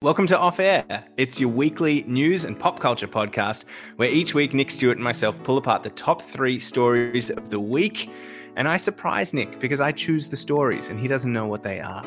[0.00, 1.04] Welcome to Off Air.
[1.16, 3.64] It's your weekly news and pop culture podcast
[3.96, 7.58] where each week Nick Stewart and myself pull apart the top three stories of the
[7.58, 8.08] week.
[8.54, 11.80] And I surprise Nick because I choose the stories and he doesn't know what they
[11.80, 12.04] are.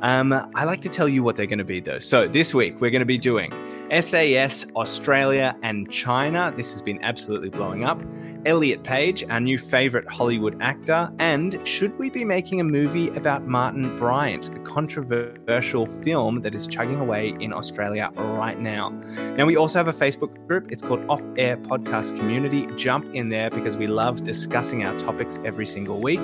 [0.00, 1.98] Um, I like to tell you what they're going to be though.
[1.98, 3.52] So this week we're going to be doing
[3.90, 6.50] SAS, Australia, and China.
[6.56, 8.02] This has been absolutely blowing up.
[8.46, 13.46] Elliot Page, our new favorite Hollywood actor, and should we be making a movie about
[13.46, 18.90] Martin Bryant, the controversial film that is chugging away in Australia right now?
[19.36, 20.70] Now, we also have a Facebook group.
[20.70, 22.66] It's called Off Air Podcast Community.
[22.76, 26.20] Jump in there because we love discussing our topics every single week.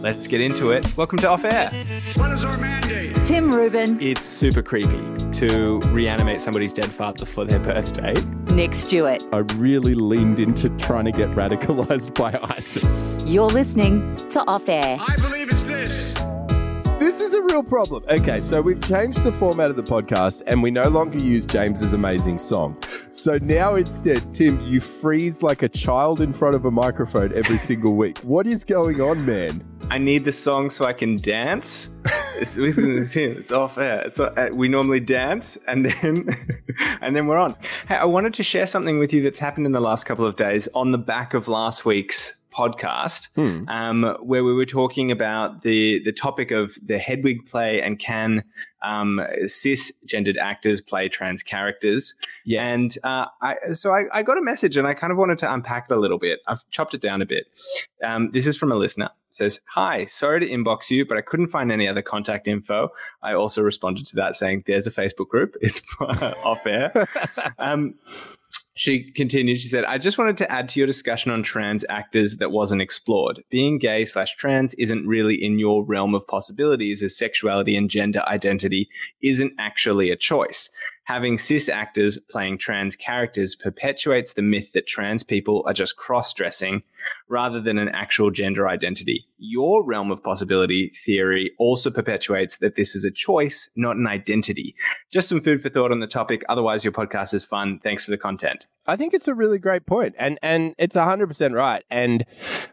[0.00, 0.96] Let's get into it.
[0.96, 1.70] Welcome to Off Air.
[2.16, 3.16] What is our mandate?
[3.24, 8.14] Tim Rubin, It's super creepy to reanimate somebody's dead father for their birthday.
[8.54, 9.22] Nick Stewart.
[9.32, 13.18] I really leaned into trying to get radicalized by ISIS.
[13.26, 14.96] You're listening to Off Air.
[15.00, 16.13] I believe it's this.
[17.04, 18.02] This is a real problem.
[18.08, 21.92] Okay, so we've changed the format of the podcast and we no longer use James's
[21.92, 22.82] amazing song.
[23.10, 27.58] So now instead, Tim, you freeze like a child in front of a microphone every
[27.58, 28.16] single week.
[28.20, 29.62] What is going on, man?
[29.90, 31.90] I need the song so I can dance.
[32.36, 34.08] It's, it's off air.
[34.08, 36.28] So uh, we normally dance and then
[37.00, 37.54] and then we're on.
[37.86, 40.36] Hey, I wanted to share something with you that's happened in the last couple of
[40.36, 43.28] days on the back of last week's podcast,
[43.68, 48.44] um, where we were talking about the the topic of the Hedwig play and can
[48.84, 52.14] um, cisgendered actors play trans characters.
[52.44, 52.74] Yes.
[52.74, 55.52] And uh, I, so I, I got a message and I kind of wanted to
[55.52, 56.40] unpack it a little bit.
[56.46, 57.46] I've chopped it down a bit.
[58.02, 59.10] Um, this is from a listener.
[59.28, 62.90] It says, Hi, sorry to inbox you, but I couldn't find any other contact info.
[63.22, 65.56] I also responded to that saying, There's a Facebook group.
[65.60, 67.08] It's off air.
[67.58, 67.94] um,
[68.74, 72.36] she continued, she said, I just wanted to add to your discussion on trans actors
[72.36, 73.40] that wasn't explored.
[73.48, 78.22] Being gay slash trans isn't really in your realm of possibilities as sexuality and gender
[78.26, 78.88] identity
[79.22, 80.70] isn't actually a choice.
[81.06, 86.32] Having cis actors playing trans characters perpetuates the myth that trans people are just cross
[86.32, 86.82] dressing
[87.28, 89.26] rather than an actual gender identity.
[89.36, 94.74] Your realm of possibility theory also perpetuates that this is a choice, not an identity.
[95.12, 96.42] Just some food for thought on the topic.
[96.48, 97.80] Otherwise, your podcast is fun.
[97.82, 98.66] Thanks for the content.
[98.86, 101.84] I think it's a really great point, and and it's hundred percent right.
[101.90, 102.24] And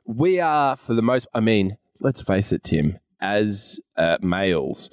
[0.06, 2.97] we are, for the most, I mean, let's face it, Tim.
[3.21, 4.89] As uh, males,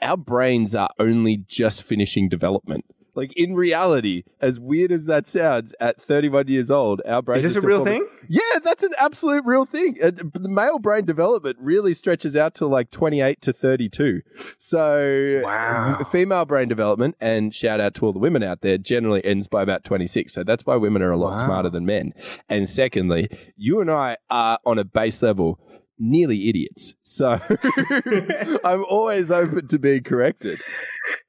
[0.00, 2.84] our brains are only just finishing development.
[3.16, 7.44] Like in reality, as weird as that sounds, at 31 years old, our brain Is
[7.44, 8.04] this a real thing?
[8.28, 9.96] Yeah, that's an absolute real thing.
[10.02, 14.22] Uh, the male brain development really stretches out to like 28 to 32.
[14.58, 15.96] So, Wow.
[16.10, 19.62] female brain development, and shout out to all the women out there, generally ends by
[19.62, 20.32] about 26.
[20.32, 21.36] So that's why women are a lot Wow.
[21.36, 22.14] smarter than men.
[22.48, 25.60] And secondly, you and I are on a base level
[25.98, 26.94] nearly idiots.
[27.02, 27.40] So
[28.64, 30.60] I'm always open to being corrected.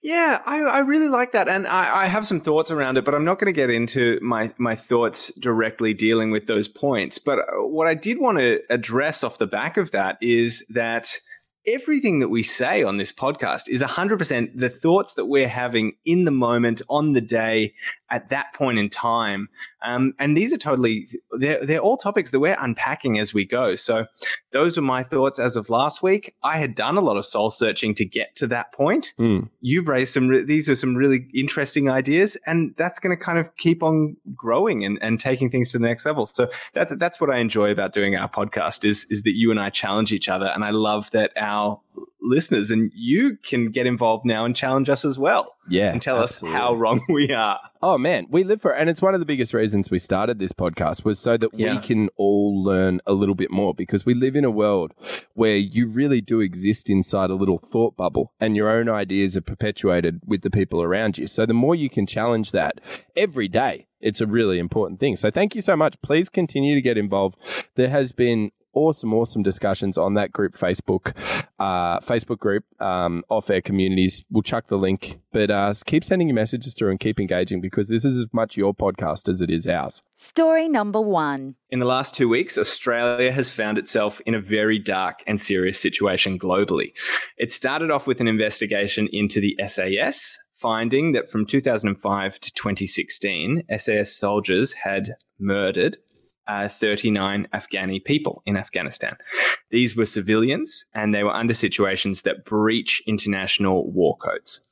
[0.02, 3.16] Yeah, I, I really like that, and I, I have some thoughts around it, but
[3.16, 7.18] I'm not going to get into my my thoughts directly dealing with those points.
[7.18, 11.16] But uh, what I did want to address off the back of that is that
[11.68, 16.25] everything that we say on this podcast is 100% the thoughts that we're having in
[16.25, 17.74] the moment, on the day,
[18.10, 19.50] at that point in time.
[19.84, 21.08] Um, and these are totally,
[21.40, 23.76] they're, they're all topics that we're unpacking as we go.
[23.76, 24.06] So
[24.52, 26.36] those were my thoughts as of last week.
[26.44, 29.50] I had done a lot of soul searching to get to that point Mm.
[29.62, 33.38] you've raised some re- these are some really interesting ideas and that's going to kind
[33.40, 37.22] of keep on growing and, and taking things to the next level so that's that's
[37.22, 40.28] what i enjoy about doing our podcast is is that you and i challenge each
[40.28, 41.80] other and i love that our
[42.22, 45.92] listeners and you can get involved now and challenge us as well Yeah.
[45.92, 46.56] and tell absolutely.
[46.56, 48.81] us how wrong we are Oh man, we live for it.
[48.81, 51.75] And it's one of the biggest reasons we started this podcast was so that Yeah.
[51.75, 54.96] we can all learn a little bit more because we live in a world
[55.35, 59.41] where you really do exist inside a little thought bubble and your own ideas are
[59.41, 61.28] perpetuated with the people around you.
[61.28, 62.81] So the more you can challenge that
[63.16, 65.16] every day, it's a really important thing.
[65.16, 65.94] So thank you so much.
[66.01, 67.38] Please continue to get involved.
[67.75, 71.13] There has been awesome, awesome discussions on that group Facebook,
[71.59, 74.24] uh, Facebook group, um, off air communities.
[74.30, 77.88] We'll chuck the link, but uh, keep sending your messages through and keep engaging because
[77.88, 80.01] this is as much your podcast as it is ours.
[80.16, 81.56] Story number one.
[81.69, 85.80] In the last two weeks, Australia has found itself in a very dark and serious
[85.80, 86.92] situation globally.
[87.38, 93.63] It started off with an investigation into the SAS, finding that from 2005 to 2016,
[93.77, 95.98] SAS soldiers had murdered
[96.47, 99.15] uh, 39 Afghani people in Afghanistan.
[99.69, 104.68] These were civilians and they were under situations that breach international war codes.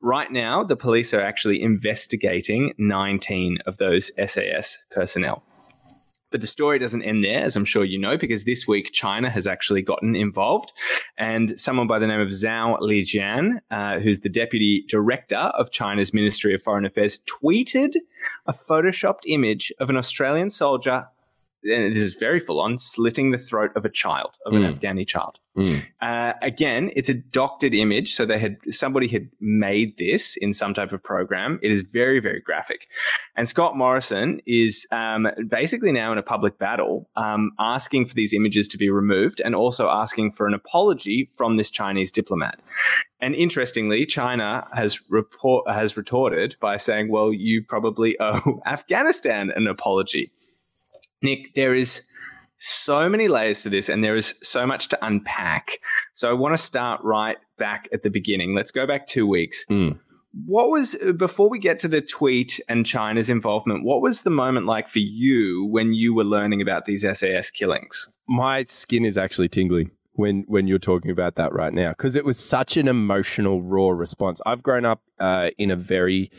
[0.00, 5.42] Right now, the police are actually investigating 19 of those SAS personnel.
[6.34, 9.30] But the story doesn't end there, as I'm sure you know, because this week China
[9.30, 10.72] has actually gotten involved.
[11.16, 16.12] And someone by the name of Zhao Lijian, uh, who's the deputy director of China's
[16.12, 17.92] Ministry of Foreign Affairs, tweeted
[18.46, 21.06] a photoshopped image of an Australian soldier.
[21.64, 24.74] And this is very full on, slitting the throat of a child, of an Mm.
[24.78, 25.38] Afghani child.
[25.56, 25.82] Mm.
[26.02, 30.74] Uh, again, it's a doctored image, so they had somebody had made this in some
[30.74, 31.60] type of program.
[31.62, 32.88] It is very, very graphic,
[33.36, 38.34] and Scott Morrison is um, basically now in a public battle, um, asking for these
[38.34, 42.58] images to be removed, and also asking for an apology from this Chinese diplomat.
[43.20, 49.68] And interestingly, China has report has retorted by saying, "Well, you probably owe Afghanistan an
[49.68, 50.32] apology."
[51.24, 52.06] Nick, there is
[52.58, 55.78] so many layers to this and there is so much to unpack.
[56.12, 58.54] So I want to start right back at the beginning.
[58.54, 59.64] Let's go back two weeks.
[59.70, 59.98] Mm.
[60.46, 64.66] What was, before we get to the tweet and China's involvement, what was the moment
[64.66, 68.10] like for you when you were learning about these SAS killings?
[68.28, 72.24] My skin is actually tingling when when you're talking about that right now because it
[72.24, 74.40] was such an emotional raw response.
[74.46, 76.30] I've grown up uh, in a very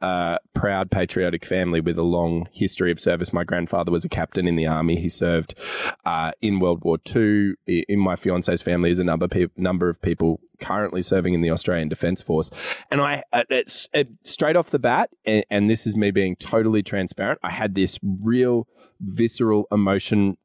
[0.00, 3.32] uh, proud patriotic family with a long history of service.
[3.32, 5.00] My grandfather was a captain in the army.
[5.00, 5.54] He served
[6.04, 7.54] uh, in World War II.
[7.66, 11.50] In my fiance's family is a number pe- number of people currently serving in the
[11.50, 12.50] Australian Defence Force.
[12.90, 13.88] And I, uh, it,
[14.24, 17.98] straight off the bat, and, and this is me being totally transparent, I had this
[18.02, 18.66] real
[19.00, 20.36] visceral emotion,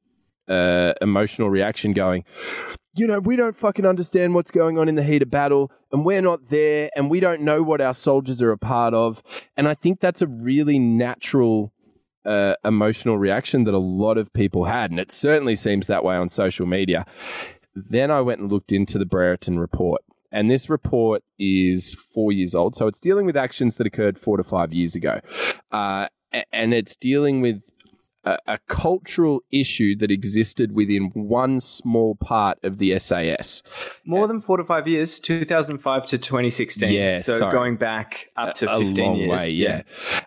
[0.47, 2.25] uh, emotional reaction going,
[2.99, 6.03] you know, we don't fucking understand what's going on in the heat of battle, and
[6.03, 9.23] we're not there, and we don't know what our soldiers are a part of.
[9.55, 11.71] And I think that's a really natural
[12.25, 16.17] uh, emotional reaction that a lot of people had, and it certainly seems that way
[16.17, 17.05] on social media.
[17.73, 20.01] Then I went and looked into the Brereton report.
[20.31, 22.75] And this report is four years old.
[22.75, 25.21] So it's dealing with actions that occurred four to five years ago.
[25.71, 26.07] Uh,
[26.51, 27.61] and it's dealing with
[28.23, 33.63] a, a cultural issue that existed within one small part of the SAS.
[34.05, 36.91] More than four to five years, 2005 to 2016.
[36.91, 37.51] Yeah, So sorry.
[37.51, 39.29] going back up to a 15 long years.
[39.41, 39.81] way, yeah.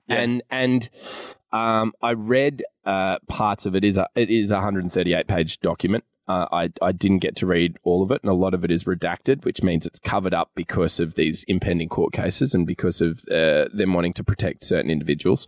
[0.08, 0.14] Yeah.
[0.16, 0.88] And and
[1.52, 3.84] um, I read uh, parts of it.
[3.84, 6.04] Is a it is a 138 page document.
[6.28, 8.70] Uh, I I didn't get to read all of it, and a lot of it
[8.70, 13.00] is redacted, which means it's covered up because of these impending court cases and because
[13.00, 15.46] of uh, them wanting to protect certain individuals.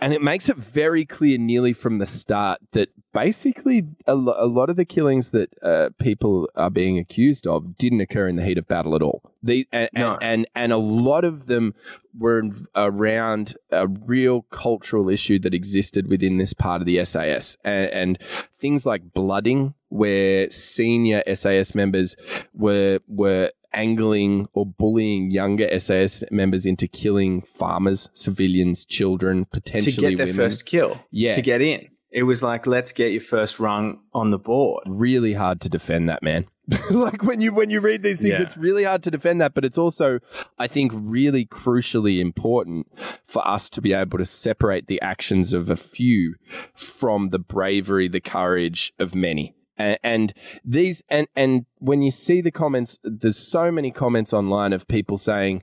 [0.00, 4.46] And it makes it very clear, nearly from the start, that basically a, lo- a
[4.46, 8.44] lot of the killings that uh, people are being accused of didn't occur in the
[8.44, 9.22] heat of battle at all.
[9.44, 10.14] The, and, No.
[10.14, 11.74] and, and and a lot of them
[12.18, 12.42] were
[12.76, 18.18] around a real cultural issue that existed within this part of the SAS, and, and
[18.58, 22.16] things like blooding, where senior SAS members
[22.52, 30.00] were were angling or bullying younger SAS members into killing farmers, civilians, children, potentially To
[30.10, 30.36] get their women.
[30.36, 31.02] first kill.
[31.10, 31.32] Yeah.
[31.32, 31.88] To get in.
[32.10, 34.84] It was like, let's get your first rung on the board.
[34.86, 36.44] really hard to defend that man
[36.90, 38.42] like when you when you read these things Yeah.
[38.42, 40.20] it's really hard to defend that but it's also
[40.60, 42.86] i think really crucially important
[43.26, 46.36] for us to be able to separate the actions of a few
[46.74, 50.34] from the bravery the courage of many and, and
[50.64, 55.18] these and and when you see the comments there's so many comments online of people
[55.18, 55.62] saying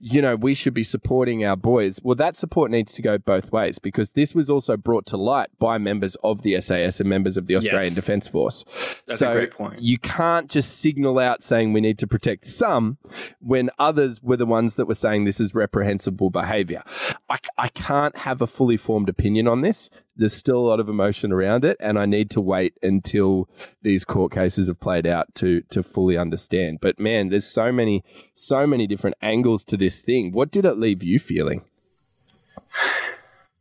[0.00, 3.52] you know we should be supporting our boys well that support needs to go both
[3.52, 7.36] ways because this was also brought to light by members of the SAS and members
[7.36, 7.94] of the Australian Yes.
[7.94, 8.64] Defence Force
[9.06, 9.80] That's so a great point.
[9.80, 12.98] you can't just signal out saying we need to protect some
[13.40, 16.82] when others were the ones that were saying this is reprehensible behavior.
[17.28, 19.90] I, I can't have a fully formed opinion on this.
[20.14, 23.48] There's still a lot of emotion around it, and I need to wait until
[23.80, 26.78] these court cases have played out to to fully understand.
[26.80, 28.04] But man, there's so many
[28.34, 30.32] so many different angles to this thing.
[30.32, 31.64] What did it leave you feeling?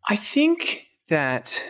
[0.09, 1.63] I think that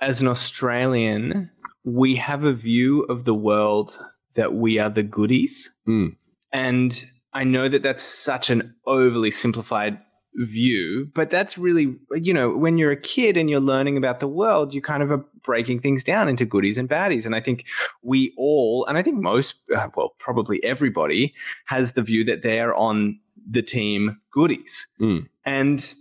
[0.00, 1.50] as an Australian,
[1.84, 3.98] we have a view of the world
[4.34, 5.70] that we are the goodies.
[5.86, 6.16] Mm.
[6.52, 9.98] And I know that that's such an overly simplified
[10.38, 14.28] view, but that's really, you know, when you're a kid and you're learning about the
[14.28, 17.26] world, you kind of are breaking things down into goodies and baddies.
[17.26, 17.66] And I think
[18.02, 21.34] we all, and I think most, uh, well, probably everybody
[21.66, 23.18] has the view that they're on
[23.50, 24.86] the team goodies.
[25.00, 25.28] Mm.
[25.44, 25.94] And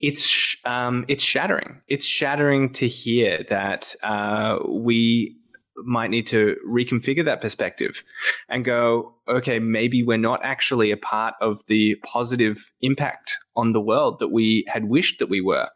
[0.00, 1.80] it's sh- um, it's shattering.
[1.86, 5.36] It's shattering to hear that uh, we
[5.76, 8.04] might need to reconfigure that perspective
[8.48, 13.80] and go, okay, maybe we're not actually a part of the positive impact on the
[13.80, 15.68] world that we had wished that we were.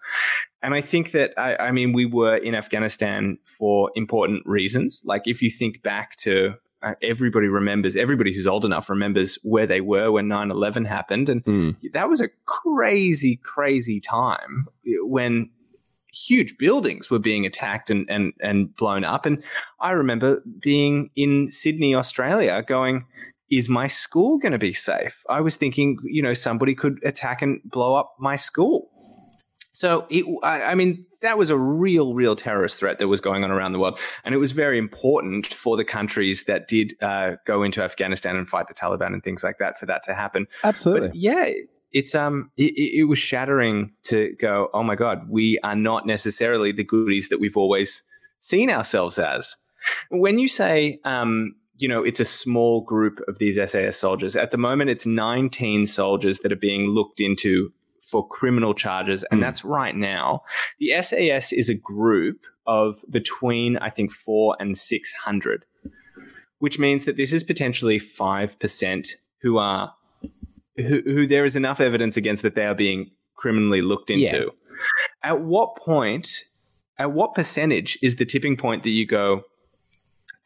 [0.63, 5.03] And I think that, I, I mean, we were in Afghanistan for important reasons.
[5.05, 9.67] Like, if you think back to uh, everybody remembers, everybody who's old enough remembers where
[9.67, 11.29] they were when 9 11 happened.
[11.29, 11.77] And Mm.
[11.93, 14.67] that was a crazy, crazy time
[15.03, 15.51] when
[16.17, 19.27] huge buildings were being attacked and, and, and blown up.
[19.27, 19.43] And
[19.81, 23.07] I remember being in Sydney, Australia, going,
[23.51, 25.23] is my school going to be safe?
[25.29, 28.91] I was thinking, you know, somebody could attack and blow up my school.
[29.73, 33.45] So, it, I, I mean, that was a real, real terrorist threat that was going
[33.45, 33.99] on around the world.
[34.25, 38.49] And it was very important for the countries that did uh, go into Afghanistan and
[38.49, 40.47] fight the Taliban and things like that for that to happen.
[40.65, 41.09] Absolutely.
[41.09, 41.51] But yeah,
[41.93, 46.73] it's um it, it was shattering to go oh my god we are not necessarily
[46.73, 48.03] the goodies that we've always
[48.39, 49.57] seen ourselves as.
[50.11, 54.51] When you say um you know it's a small group of these SAS soldiers at
[54.51, 59.65] the moment it's 19 soldiers that are being looked into for criminal charges and that's
[59.65, 60.43] right now.
[60.79, 65.65] The SAS is a group of between I think 4 and 600
[66.59, 69.09] which means that this is potentially 5%
[69.43, 69.95] who are
[70.77, 74.53] who, who there is enough evidence against that they are being criminally looked into.
[75.23, 76.45] At what point,
[76.99, 79.45] at what percentage is the tipping point that you go,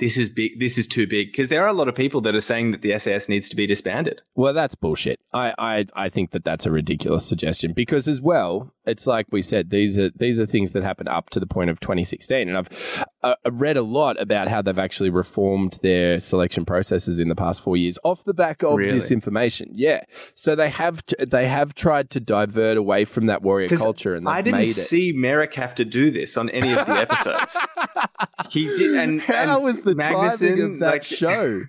[0.00, 1.30] this is big, this is too big?
[1.30, 3.56] Because there are a lot of people that are saying that the SAS needs to
[3.56, 4.22] be disbanded.
[4.34, 5.20] Well, that's bullshit.
[5.32, 9.42] I, I, I think that that's a ridiculous suggestion because, as well, it's like we
[9.42, 12.56] said, these are these are things that happened up to the point of 2016, and
[12.56, 17.34] I've uh, read a lot about how they've actually reformed their selection processes in the
[17.34, 18.92] past four years off the back of Really?
[18.92, 19.70] this information.
[19.72, 20.02] Yeah,
[20.34, 24.28] so they have t- they have tried to divert away from that warrior culture, and
[24.28, 27.56] I didn't see Merrick have to do this on any of the episodes.
[28.50, 31.62] he did, and How and was the Magnuson, timing of that like- show?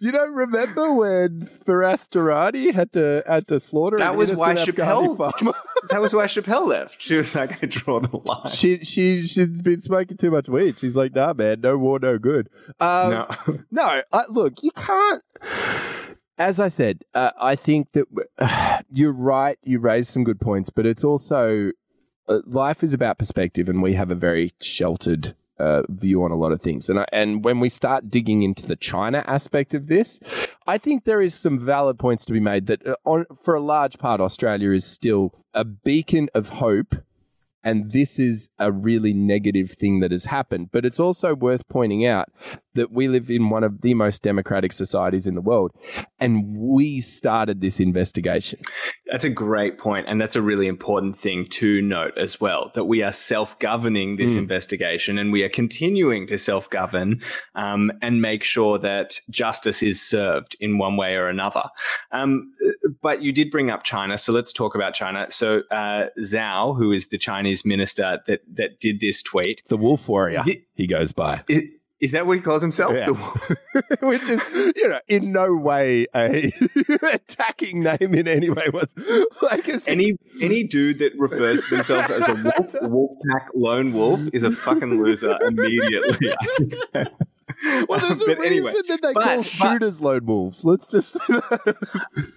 [0.00, 5.16] You don't remember when Dirani had to had to slaughter That was why Schapelle.
[5.90, 7.00] that was why Schapelle left.
[7.00, 10.78] She was like, "I draw the line." she she she's been smoking too much weed.
[10.78, 12.48] She's like, nah, man, no war, no good.
[12.80, 13.28] Um, no,
[13.70, 15.22] no, I, look, you can't.
[16.36, 18.06] As I said, uh, I think that
[18.38, 19.58] uh, you're right.
[19.62, 21.72] You raised some good points, but it's also
[22.28, 26.36] uh, life is about perspective, and we have a very sheltered uh, view on a
[26.36, 26.88] lot of things.
[26.88, 30.20] And I, and when we start digging into the China aspect of this,
[30.66, 33.60] I think there is some valid points to be made that, uh, on, for a
[33.60, 36.94] large part, Australia is still a beacon of hope
[37.62, 40.70] and this is a really negative thing that has happened.
[40.72, 42.28] But it's also worth pointing out
[42.78, 45.70] that we live in one of the most democratic societies in the world,
[46.18, 48.58] and we started this investigation.
[49.10, 52.70] That's a great point, and that's a really important thing to note as well.
[52.74, 54.38] That we are self-governing this Mm.
[54.38, 57.20] investigation, and we are continuing to self-govern
[57.54, 61.64] um, and make sure that justice is served in one way or another.
[62.12, 62.50] Um,
[63.02, 65.26] but you did bring up China, so let's talk about China.
[65.30, 70.08] So uh, Zhao, who is the Chinese minister that that did this tweet, The Wolf
[70.08, 71.42] Warrior, Thi- he goes by.
[71.48, 71.62] is,
[72.00, 72.94] is that what he calls himself?
[72.94, 73.06] Yeah.
[73.06, 73.56] The-
[74.06, 74.42] Which is,
[74.76, 76.52] you know, in no way a
[77.12, 78.68] attacking name in any way.
[78.72, 78.92] Was
[79.42, 84.20] like any any dude that refers to themselves as a wolf, wolf pack lone wolf
[84.32, 86.32] is a fucking loser immediately.
[86.94, 90.64] well, there's a reason anyway, that they but- call but- shooters lone wolves.
[90.64, 91.16] Let's just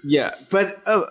[0.03, 1.05] yeah, but oh,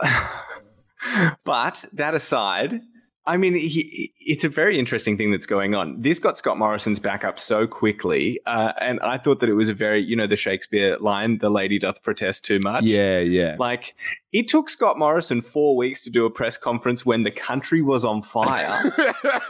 [1.45, 2.80] but that aside,
[3.26, 6.00] I mean, he, it's a very interesting thing that's going on.
[6.00, 9.68] This got Scott Morrison's back up so quickly, uh, and I thought that it was
[9.68, 13.56] a very, you know, the Shakespeare line, "The lady doth protest too much." yeah, yeah.
[13.58, 13.94] Like
[14.32, 18.04] it took Scott Morrison four weeks to do a press conference when the country was
[18.04, 18.90] on fire.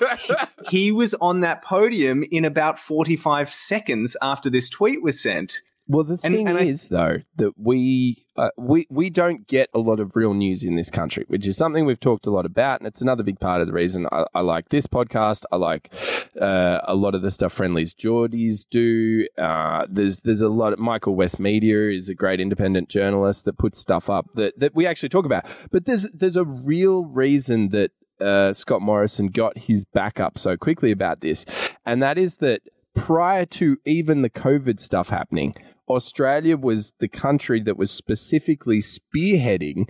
[0.68, 5.62] he was on that podium in about 45 seconds after this tweet was sent.
[5.90, 9.68] Well, the And- thing and I- is, though, that we uh, we we don't get
[9.74, 12.46] a lot of real news in this country, which is something we've talked a lot
[12.46, 15.42] about, and it's another big part of the reason I, I like this podcast.
[15.50, 15.92] I like
[16.40, 19.26] uh, a lot of the stuff Friendly Jordies do.
[19.36, 23.58] Uh, there's there's a lot of Michael West Media is a great independent journalist that
[23.58, 25.44] puts stuff up that that we actually talk about.
[25.72, 30.56] But there's there's a real reason that uh, Scott Morrison got his back up so
[30.56, 31.44] quickly about this,
[31.84, 32.62] and that is that
[32.94, 35.54] prior to even the COVID stuff happening,
[35.90, 39.86] Australia was the country that was specifically spearheading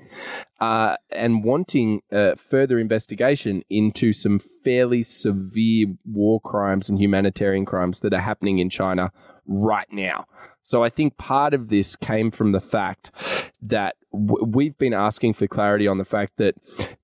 [0.61, 8.01] uh, and wanting uh, further investigation into some fairly severe war crimes and humanitarian crimes
[8.01, 9.13] that are happening in China
[9.47, 10.27] right now.
[10.63, 13.11] So I think part of this came from the fact
[13.63, 16.55] that w- we've been asking for clarity on the fact that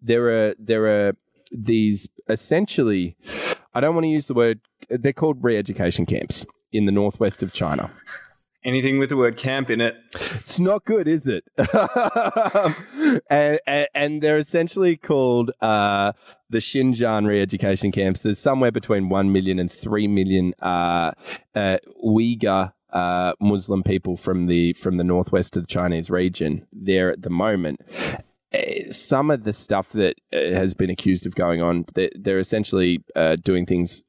[0.00, 1.12] there are there are
[1.50, 3.16] these essentially
[3.74, 7.52] I don't want to use the word they're called re-education camps in the northwest of
[7.52, 7.90] China.
[8.66, 9.94] Anything with the word camp in it.
[10.14, 11.44] It's not good, is it?
[13.30, 16.12] and, and, and they're essentially called uh,
[16.50, 18.22] the Xinjiang re-education camps.
[18.22, 21.12] There's somewhere between 1 million and 3 million uh,
[21.54, 27.08] uh, Uyghur uh, Muslim people from the from the northwest of the Chinese region there
[27.12, 27.80] at the moment.
[28.52, 32.40] eh, some of the stuff that uh, has been accused of going on, they're, they're
[32.40, 34.02] essentially uh, doing things.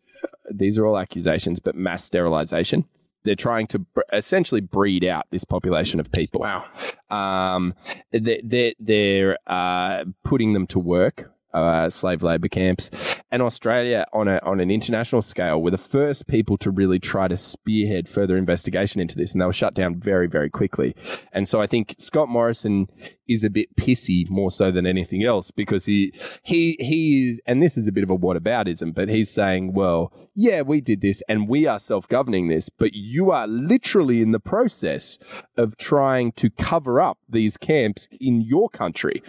[0.51, 2.85] These are all accusations, but mass sterilization.
[3.27, 6.41] They're trying to br- essentially breed out this population of people.
[6.41, 6.65] Wow.
[7.10, 7.75] Um,
[8.12, 11.31] they're they're, they're uh, putting them to work.
[11.53, 12.91] Uh, slave labor camps,
[13.31, 17.27] and Australia on a on an international scale were the first people to really try
[17.27, 20.93] to spearhead further investigation into this, and they were shut down very very quickly.
[21.31, 22.89] And so I think Scott Morrison
[23.27, 27.62] is a bit pissy more so than anything else because he he he is, and
[27.62, 31.24] this is a bit of a whataboutism, but he's saying, well, yeah, we did this
[31.27, 35.17] and we are self governing this, but you are literally in the process
[35.57, 39.24] of trying to cover up these camps in your country.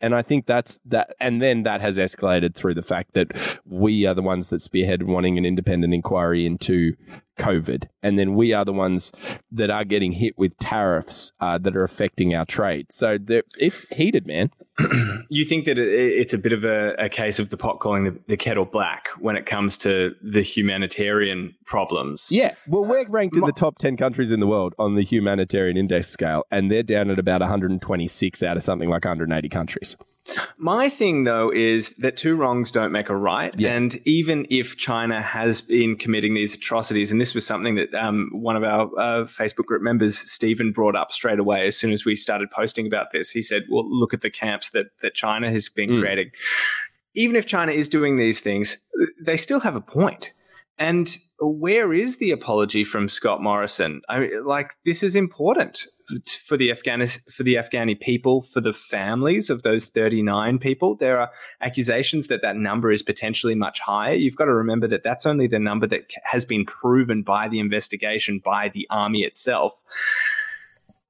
[0.00, 1.14] And I think that's that.
[1.20, 5.04] And then that has escalated through the fact that we are the ones that spearheaded
[5.04, 6.94] wanting an independent inquiry into
[7.38, 7.84] COVID.
[8.02, 9.12] And then we are the ones
[9.50, 12.86] that are getting hit with tariffs uh, that are affecting our trade.
[12.90, 13.18] So
[13.58, 14.50] it's heated, man.
[15.30, 18.04] You think that it, it's a bit of a, a case of the pot calling
[18.04, 22.28] the, the kettle black when it comes to the humanitarian problems.
[22.30, 22.54] Yeah.
[22.66, 26.08] Well, we're ranked in the top 10 countries in the world on the humanitarian index
[26.08, 29.96] scale, and they're down at about 126 out of something like 180 countries.
[30.56, 33.54] My thing, though, is that two wrongs don't make a right.
[33.58, 33.74] Yeah.
[33.74, 38.30] And even if China has been committing these atrocities, and this was something that um,
[38.32, 42.06] one of our uh, Facebook group members, Stephen, brought up straight away as soon as
[42.06, 43.30] we started posting about this.
[43.30, 46.00] He said, Well, look at the camps that, that China has been Mm.
[46.00, 46.30] creating.
[47.14, 48.76] Even if China is doing these things,
[49.20, 50.32] they still have a point.
[50.78, 54.02] And where is the apology from Scott Morrison?
[54.08, 55.86] I mean, like this is important
[56.44, 60.96] for the Afghanis for the Afghani people, for the families of those 39 people.
[60.96, 61.30] There are
[61.60, 64.14] accusations that that number is potentially much higher.
[64.14, 67.60] You've got to remember that that's only the number that has been proven by the
[67.60, 69.80] investigation by the army itself.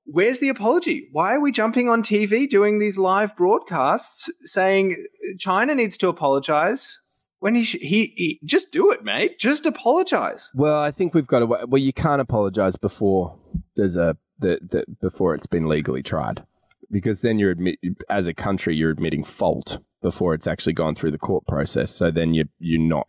[0.06, 1.08] Where's the apology?
[1.12, 4.96] Why are we jumping on TV doing these live broadcasts saying
[5.38, 7.00] China needs to apologize?
[7.40, 9.38] When he, sh- he, he just do it, mate.
[9.38, 10.50] Just apologize.
[10.54, 11.46] Well, I think we've got to.
[11.46, 13.38] Well, you can't apologize before
[13.76, 16.44] there's a the, the before it's been legally tried,
[16.90, 21.10] because then you're admit as a country you're admitting fault before it's actually gone through
[21.10, 21.94] the court process.
[21.94, 23.08] So then you you're not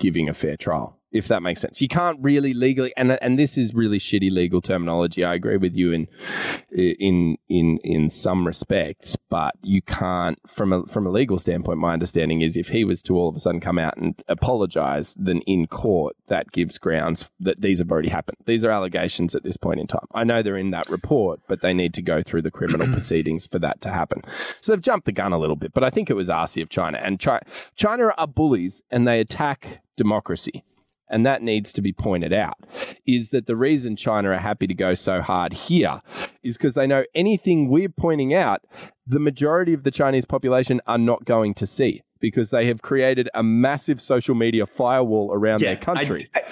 [0.00, 0.97] giving a fair trial.
[1.10, 4.60] If that makes sense, you can't really legally, and and this is really shitty legal
[4.60, 5.24] terminology.
[5.24, 6.08] I agree with you in
[6.70, 11.78] in in in some respects, but you can't from a from a legal standpoint.
[11.78, 15.14] My understanding is if he was to all of a sudden come out and apologize,
[15.18, 18.38] then in court that gives grounds that these have already happened.
[18.44, 20.06] These are allegations at this point in time.
[20.12, 23.46] I know they're in that report, but they need to go through the criminal proceedings
[23.46, 24.22] for that to happen.
[24.60, 26.68] So they've jumped the gun a little bit, but I think it was arsey of
[26.68, 27.42] China, and Chi-
[27.76, 30.64] China are bullies and they attack democracy
[31.10, 32.56] and that needs to be pointed out,
[33.06, 36.00] is that the reason China are happy to go so hard here
[36.42, 38.62] is because they know anything we're pointing out,
[39.06, 43.28] the majority of the Chinese population are not going to see because they have created
[43.34, 46.28] a massive social media firewall around their country.
[46.34, 46.44] I, I-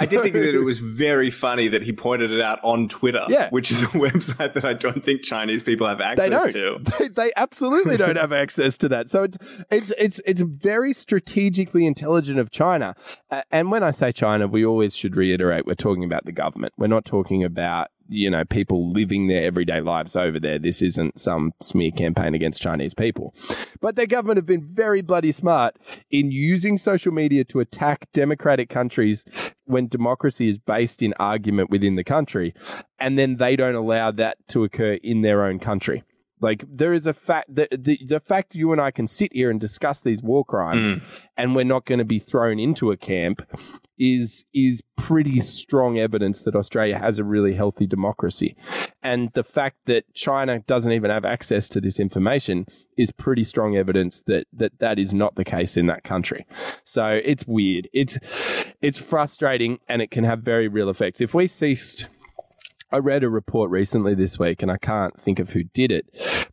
[0.00, 3.24] I did think that it was very funny that he pointed it out on Twitter,
[3.28, 3.48] Yeah.
[3.50, 6.84] which is a website that I don't think Chinese people have they access don't.
[6.86, 6.92] to.
[6.98, 9.10] They, they absolutely don't have access to that.
[9.10, 9.38] So it's
[9.70, 12.94] it's it's it's very strategically intelligent of China.
[13.30, 16.72] Uh, and when I say China, we always should reiterate we're talking about the government.
[16.78, 20.58] We're not talking about you know people living their everyday lives over there.
[20.58, 23.34] This isn't some smear campaign against Chinese people.
[23.80, 25.76] But their government have been very bloody smart
[26.10, 29.24] in using social media to attack democratic countries
[29.64, 32.54] when democracy is based in argument within the country,
[32.98, 36.04] and then they don't allow that to occur in their own country.
[36.42, 39.48] Like there is a fact that the, the fact you and I can sit here
[39.48, 41.02] and discuss these war crimes mm.
[41.36, 43.42] and we're not going to be thrown into a camp
[43.96, 48.56] is is pretty strong evidence that Australia has a really healthy democracy.
[49.02, 53.76] And the fact that China doesn't even have access to this information is pretty strong
[53.76, 56.46] evidence that that, that is not the case in that country.
[56.84, 57.88] So it's weird.
[57.92, 58.18] It's
[58.80, 61.20] it's frustrating and it can have very real effects.
[61.20, 62.08] If we ceased
[62.92, 66.06] I read a report recently this week, and I can't think of who did it,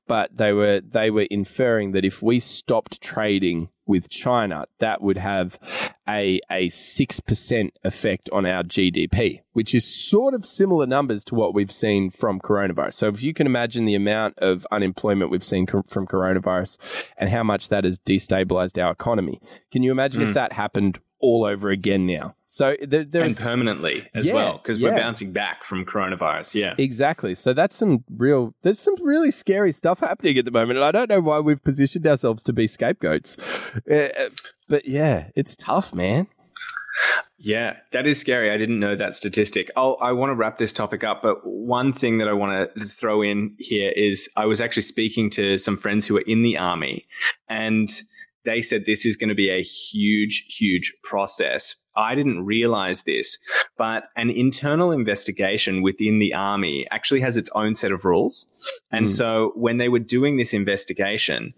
[0.07, 5.17] but they were they were inferring that if we stopped trading with China, that would
[5.17, 5.59] have
[6.07, 11.35] a a six percent effect on our GDP, which is sort of similar numbers to
[11.35, 12.93] what we've seen from coronavirus.
[12.93, 16.77] So if you can imagine the amount of unemployment we've seen co- from coronavirus
[17.17, 20.33] and how much that has destabilized our economy, can you imagine if hmm.
[20.35, 22.35] that happened all over again now?
[22.47, 26.55] So there, And there's permanently as Yeah, well, because we're bouncing back from coronavirus.
[26.55, 26.73] Yeah.
[26.77, 27.35] Exactly.
[27.35, 30.79] So that's some real, there's some really scary stuff happening at the moment.
[30.79, 33.37] And I don't know why we've positioned ourselves to be scapegoats.
[33.89, 34.29] Uh,
[34.67, 36.27] but yeah, it's tough, man.
[37.37, 38.51] Yeah, that is scary.
[38.51, 39.71] I didn't know that statistic.
[39.77, 42.85] Oh, I want to wrap this topic up, but one thing that I want to
[42.85, 46.57] throw in here is I was actually speaking to some friends who are in the
[46.57, 47.05] army,
[47.47, 47.89] and
[48.49, 51.75] they said this is going to be a huge, huge process.
[51.95, 53.37] I didn't realize this,
[53.77, 58.45] but an internal investigation within the army actually has its own set of rules.
[58.91, 59.09] And Mm.
[59.09, 61.53] so when they were doing this investigation,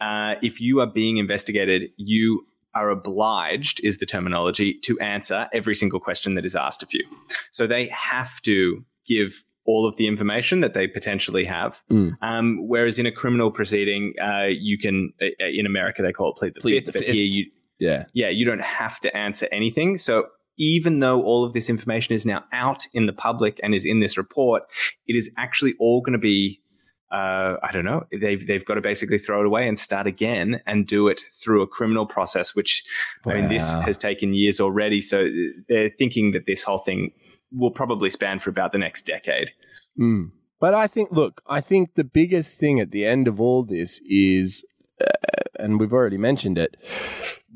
[0.00, 5.76] uh, if you are being investigated, you are obliged, is the terminology, to answer every
[5.76, 7.04] single question that is asked of you.
[7.52, 11.80] So they have to give all of the information that they potentially have.
[11.90, 12.12] Mm.
[12.20, 16.36] Um, whereas in a criminal proceeding, uh, you can, uh, in America, they call it
[16.36, 17.14] plead the Plead fifth, the but fifth.
[17.14, 18.04] here you, Yeah.
[18.12, 19.96] yeah, you don't have to answer anything.
[19.98, 23.84] So even though all of this information is now out in the public and is
[23.84, 24.62] in this report,
[25.06, 26.60] it is actually all going to be.
[27.10, 28.04] Uh, I don't know.
[28.10, 31.62] They've they've got to basically throw it away and start again and do it through
[31.62, 32.82] a criminal process, which
[33.24, 35.00] I mean, this has taken years already.
[35.00, 35.28] So
[35.68, 37.12] they're thinking that this whole thing
[37.54, 39.52] will probably span for about the next decade.
[39.98, 40.32] Mm.
[40.60, 44.00] But I think, look, I think the biggest thing at the end of all this
[44.06, 44.64] is,
[45.00, 46.76] uh, and we've already mentioned it,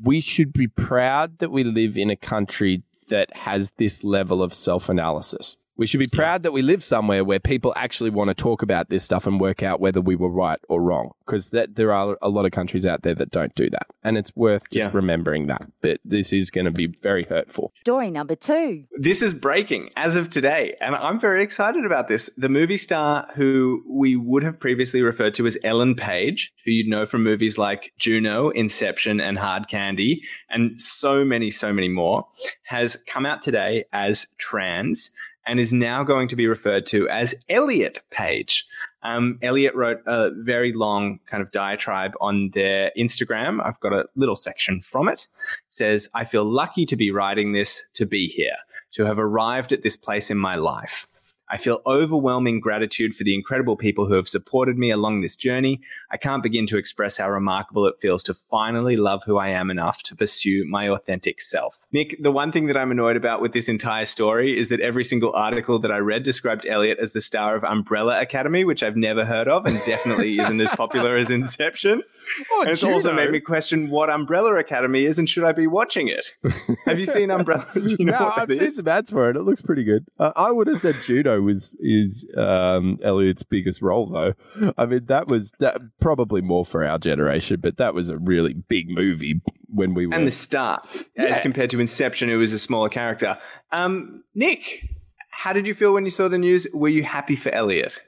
[0.01, 4.53] we should be proud that we live in a country that has this level of
[4.53, 5.57] self analysis.
[5.79, 8.89] We should be proud that we live somewhere where people actually want to talk about
[8.89, 11.11] this stuff and work out whether we were right or wrong.
[11.25, 14.17] Because that there are a lot of countries out there that don't do that, and
[14.17, 14.91] it's worth just Yeah.
[14.91, 15.71] remembering that.
[15.81, 17.71] But this is going to be very hurtful.
[17.79, 18.83] Story number two.
[18.97, 22.29] This is breaking as of today, and I'm very excited about this.
[22.35, 26.89] The movie star who we would have previously referred to as Ellen Page, who you'd
[26.89, 32.27] know from movies like Juno, Inception, and Hard Candy, and so many, so many more,
[32.63, 35.11] has come out today as trans
[35.49, 38.67] and is now going to be referred to as Elliot Page.
[39.01, 43.59] Um, Elliot wrote a very long kind of diatribe on their Instagram.
[43.65, 45.25] I've got a little section from it.
[45.67, 48.57] It says, I feel lucky to be writing this, to be here,
[48.91, 51.07] to have arrived at this place in my life.
[51.49, 55.81] I feel overwhelming gratitude for the incredible people who have supported me along this journey.
[56.11, 59.71] I can't begin to express how remarkable it feels to finally love who I am
[59.71, 61.87] enough to pursue my authentic self.
[61.91, 65.03] Nick, the one thing that I'm annoyed about with this entire story is that every
[65.03, 68.97] single article that I read described Elliot as the star of Umbrella Academy, which I've
[68.97, 72.03] never heard of and definitely isn't as popular as Inception.
[72.51, 75.65] Oh, and it's also made me question what Umbrella Academy is and should I be
[75.65, 76.33] watching it?
[76.85, 77.65] Have you seen Umbrella?
[77.73, 79.35] Do you know no, what I've seen some ads for it.
[79.35, 80.05] It looks pretty good.
[80.19, 84.33] Uh, I would have said Juno was is um, Elliot's biggest role, though.
[84.77, 88.53] I mean, that was that probably more for our generation, but that was a really
[88.53, 90.13] big movie when we were.
[90.13, 90.81] and the star
[91.17, 93.37] as compared to Inception, who was a smaller character.
[93.71, 94.89] Um, Nick,
[95.31, 96.67] how did you feel when you saw the news?
[96.73, 98.01] Were you happy for Elliot?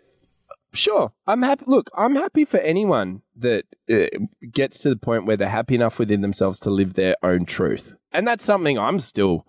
[0.73, 1.65] Sure, I'm happy.
[1.67, 4.05] Look, I'm happy for anyone that uh,
[4.51, 7.93] gets to the point where they're happy enough within themselves to live their own truth.
[8.13, 9.45] And that's something I'm still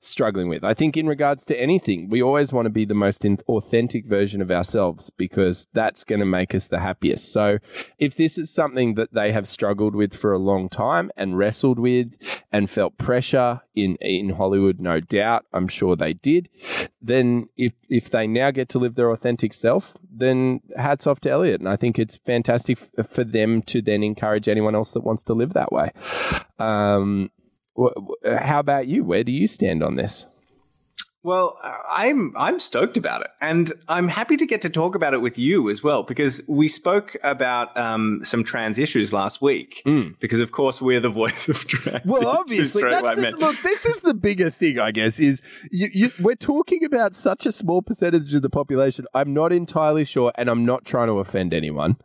[0.00, 0.64] struggling with.
[0.64, 4.40] I think, in regards to anything, we always want to be the most authentic version
[4.40, 7.32] of ourselves because that's going to make us the happiest.
[7.32, 7.58] So,
[7.98, 11.78] if this is something that they have struggled with for a long time and wrestled
[11.78, 12.14] with
[12.52, 16.48] and felt pressure in, in Hollywood, no doubt, I'm sure they did,
[17.02, 21.30] then if, if they now get to live their authentic self, then hats off to
[21.30, 21.60] Elliot.
[21.60, 25.22] And I think it's fantastic f- for them to then encourage anyone else that wants
[25.24, 25.90] to live that way.
[26.58, 27.30] Um,
[28.24, 29.04] how about you?
[29.04, 30.26] Where do you stand on this?
[31.26, 31.58] Well,
[31.90, 35.36] I'm I'm stoked about it, and I'm happy to get to talk about it with
[35.36, 39.82] you as well because we spoke about um, some trans issues last week.
[39.84, 40.16] Mm.
[40.20, 42.04] Because of course we're the voice of trans.
[42.04, 43.60] Well, obviously, that's the, look.
[43.64, 45.18] This is the bigger thing, I guess.
[45.18, 49.04] Is you, you, we're talking about such a small percentage of the population.
[49.12, 51.96] I'm not entirely sure, and I'm not trying to offend anyone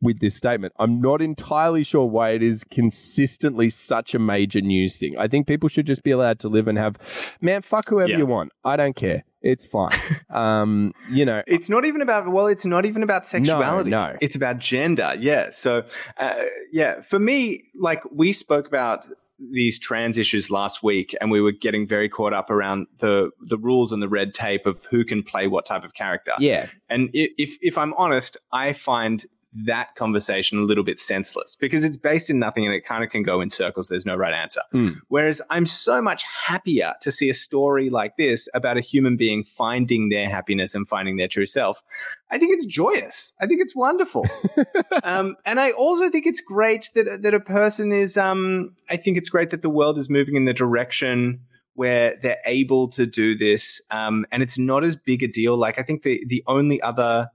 [0.00, 0.72] with this statement.
[0.78, 5.16] I'm not entirely sure why it is consistently such a major news thing.
[5.18, 6.96] I think people should just be allowed to live and have,
[7.40, 8.18] man, fuck whoever Yeah.
[8.18, 8.52] you want.
[8.64, 9.24] I don't care.
[9.42, 9.92] It's fine.
[10.30, 13.90] um, you know, It's not even about well, it's not even about sexuality.
[13.90, 14.16] no.
[14.20, 15.14] It's about gender.
[15.18, 15.48] Yeah.
[15.52, 15.84] So,
[16.18, 16.34] uh,
[16.72, 19.06] yeah, for me, like we spoke about
[19.52, 23.56] these trans issues last week, and we were getting very caught up around the the
[23.56, 26.32] rules and the red tape of who can play what type of character.
[26.38, 31.82] yeah, And if if I'm honest, I find that conversation a little bit senseless because
[31.82, 33.88] it's based in nothing and it kind of can go in circles.
[33.88, 34.60] There's no right answer.
[34.72, 35.00] Mm.
[35.08, 39.42] Whereas I'm so much happier to see a story like this about a human being
[39.42, 41.82] finding their happiness and finding their true self.
[42.30, 43.34] I think it's joyous.
[43.40, 44.24] I think it's wonderful.
[45.02, 48.16] um, and I also think it's great that that a person is.
[48.16, 51.40] Um, I think it's great that the world is moving in the direction
[51.74, 55.56] where they're able to do this, um, and it's not as big a deal.
[55.56, 57.30] Like I think the the only other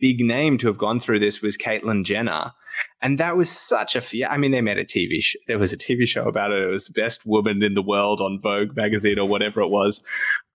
[0.00, 2.52] big name to have gone through this was Caitlyn Jenner.
[3.02, 5.38] And that was such a, yeah, I mean, they made a TV show.
[5.46, 6.62] There was a TV show about it.
[6.62, 10.02] It was the Best Woman in the World on Vogue magazine or whatever it was.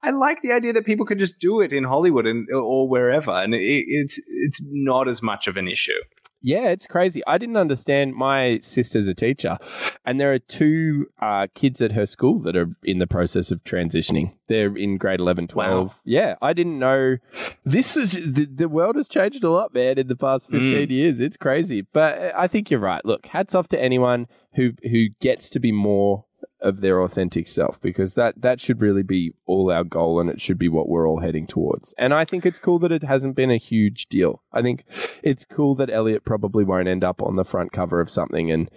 [0.02, 3.32] I like the idea that people could just do it in Hollywood and or wherever,
[3.32, 6.00] and it, it's it's not as much of an issue.
[6.46, 7.24] Yeah, it's crazy.
[7.26, 8.14] I didn't understand.
[8.14, 9.58] My sister's a teacher,
[10.06, 13.64] and there are two uh, kids at her school that are in the process of
[13.64, 14.34] transitioning.
[14.48, 15.88] They're in grade 11, 12.
[15.88, 15.96] Wow.
[16.04, 17.18] Yeah, I didn't know.
[17.64, 21.20] This is the, the world has changed a lot, man, in the past 15 years.
[21.20, 21.82] It's crazy.
[21.82, 23.04] But I think you're right.
[23.04, 26.26] Look, hats off to anyone who who gets to be more
[26.62, 30.41] of their authentic self because that that should really be all our goal and it
[30.41, 31.94] should be what we're all heading towards.
[31.98, 34.41] And I think it's cool that it hasn't been a huge deal.
[34.52, 34.86] I think
[35.22, 38.70] it's cool that Elliot probably won't end up on the front cover of something and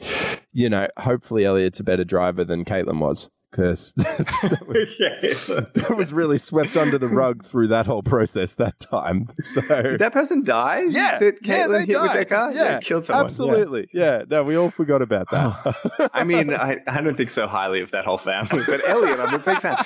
[0.53, 6.13] you know, hopefully Elliot's a better driver than Caitlyn was because that, was- that was
[6.13, 9.29] really swept under the rug through that whole process that time.
[9.41, 10.85] So Did that person die?
[10.89, 12.53] yeah, that yeah, Caitlyn they hit with their car.
[12.53, 13.25] Yeah, killed someone.
[13.25, 13.27] Yeah.
[13.27, 13.89] Absolutely.
[13.95, 14.23] Yeah.
[14.29, 16.11] No, we all forgot about that.
[16.15, 19.33] I mean, I, I don't think so highly of that whole family, but Elliot, I'm
[19.35, 19.77] a big fan.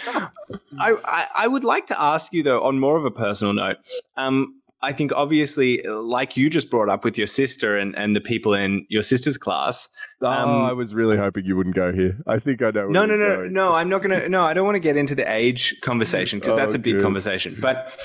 [0.79, 3.77] I, I, I would like to ask you, though, on more of a personal note.
[4.17, 8.21] Um, I think obviously, like you just brought up with your sister and, and the
[8.21, 9.89] people in your sister's class.
[10.21, 12.19] oh, Um, I was really hoping you wouldn't go here.
[12.27, 12.89] I think I know.
[12.89, 13.53] No, no, no, going.
[13.53, 13.75] no.
[13.75, 14.29] I'm not going to.
[14.29, 16.95] No, I don't want to get into the age conversation because Oh, that's a big
[16.95, 17.03] good.
[17.03, 17.57] conversation.
[17.61, 17.97] But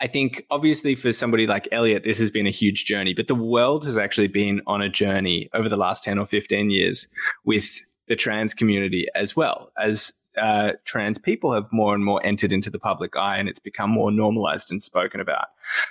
[0.00, 3.14] I think obviously for somebody like Elliot, this has been a huge journey.
[3.14, 6.70] But the world has actually been on a journey over the last 10 or 15
[6.70, 7.06] years
[7.44, 7.68] with
[8.08, 12.70] the trans community as well as uh, trans people have more and more entered into
[12.70, 15.46] the public eye and it's become more normalized and spoken about.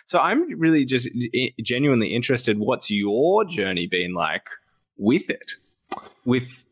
[0.06, 2.58] So I'm really just i- genuinely interested.
[2.60, 4.48] What's your journey been like
[4.98, 5.54] with it?
[6.26, 6.66] With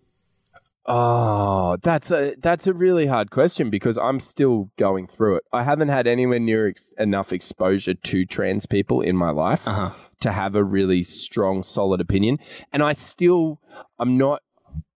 [0.92, 5.44] Oh, that's a that's a really hard question because I'm still going through it.
[5.54, 9.92] I haven't had anywhere near ex- enough exposure to trans people in my life Uh-huh.
[10.22, 12.40] to have a really strong, solid opinion,
[12.74, 13.60] and I still
[14.00, 14.42] I'm not.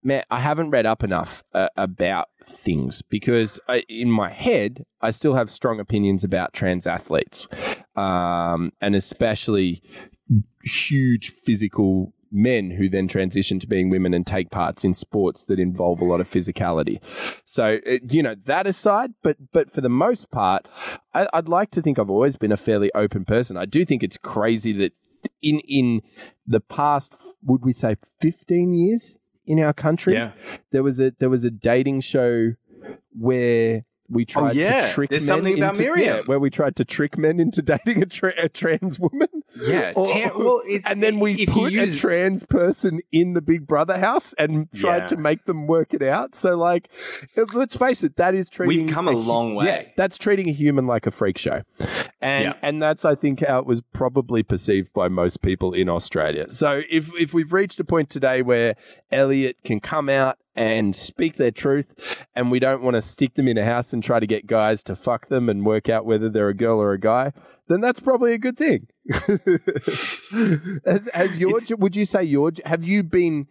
[0.06, 5.12] Man, I haven't read up enough uh, about things because I, in my head, I
[5.12, 7.48] still have strong opinions about trans athletes,
[7.96, 9.82] um, and especially
[10.64, 15.60] huge physical men who then transition to being women and take parts in sports that
[15.60, 17.00] involve a lot of physicality.
[17.46, 20.68] So uh, you know that aside, but but for the most part,
[21.14, 23.56] I, I'd like to think I've always been a fairly open person.
[23.56, 24.94] I do think it's crazy that
[25.42, 26.02] in in
[26.46, 30.32] the past, would we say fifteen years in our country, Yeah.
[30.72, 32.54] there was a there was a dating show
[33.18, 33.84] where.
[34.10, 34.88] We oh, tried Oh, yeah.
[34.90, 36.18] to trick There's men something about into- Miriam.
[36.18, 39.30] yeah, where we tried to trick men into dating a, tra- a trans woman.
[39.56, 43.42] Yeah, Or- ter- well, it's- and then we put use- a trans person in the
[43.42, 45.08] Big Brother house and tried Yeah.
[45.08, 46.36] to make them work it out.
[46.36, 46.90] So, like,
[47.54, 48.86] let's face it, that is treating.
[48.86, 49.66] We've come a hu- long way.
[49.66, 51.62] Yeah, that's treating a human like a freak show,
[52.22, 52.54] and Yeah.
[52.62, 56.50] and that's I think how it was probably perceived by most people in Australia.
[56.50, 58.76] So, if if we've reached a point today where
[59.12, 61.94] Elliot can come out and speak their truth,
[62.36, 64.84] and we don't want to stick them in a house and try to get guys
[64.84, 67.32] to fuck them and work out whether they're a girl or a guy,
[67.68, 68.88] then that's probably a good thing.
[70.86, 73.48] has, has your It's- would you say your have you been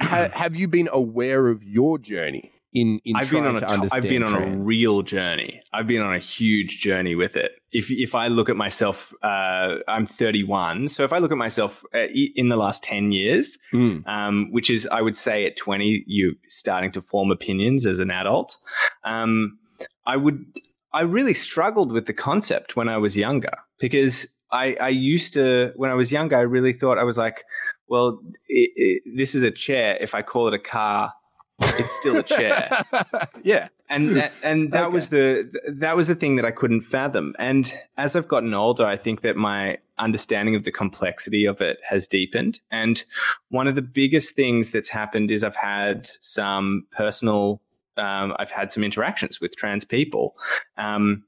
[0.00, 3.66] ha, have you been aware of your journey in in I've been on a to
[3.66, 5.60] to- understand I've been on a real journey.
[5.72, 7.52] I've been on a huge journey with it.
[7.72, 10.88] If if I look at myself, uh, I'm 31.
[10.88, 14.06] So if I look at myself uh, in the last 10 years, Mm.
[14.06, 18.10] um, which is I would say at 20, you're starting to form opinions as an
[18.10, 18.56] adult.
[19.04, 19.58] Um,
[20.06, 20.44] I would
[20.92, 25.72] I really struggled with the concept when I was younger because I, I used to
[25.76, 27.44] when I was younger I really thought I was like,
[27.88, 29.96] well, i i this is a chair.
[30.00, 31.12] If I call it a car,
[31.60, 32.84] it's still a chair
[33.44, 33.68] yeah.
[33.88, 34.92] and that, and that Okay.
[34.94, 37.34] was the that was the thing that I couldn't fathom.
[37.38, 41.78] And as I've gotten older, I think that my understanding of the complexity of it
[41.88, 42.60] has deepened.
[42.70, 43.04] And
[43.50, 47.60] one of the biggest things that's happened is I've had some personal,
[48.00, 50.34] um, I've had some interactions with trans people,
[50.76, 51.24] um,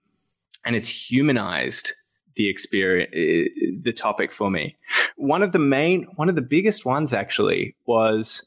[0.65, 1.93] and it's humanized
[2.35, 4.77] the experience, the topic for me.
[5.17, 8.43] One of the main, one of the biggest ones actually was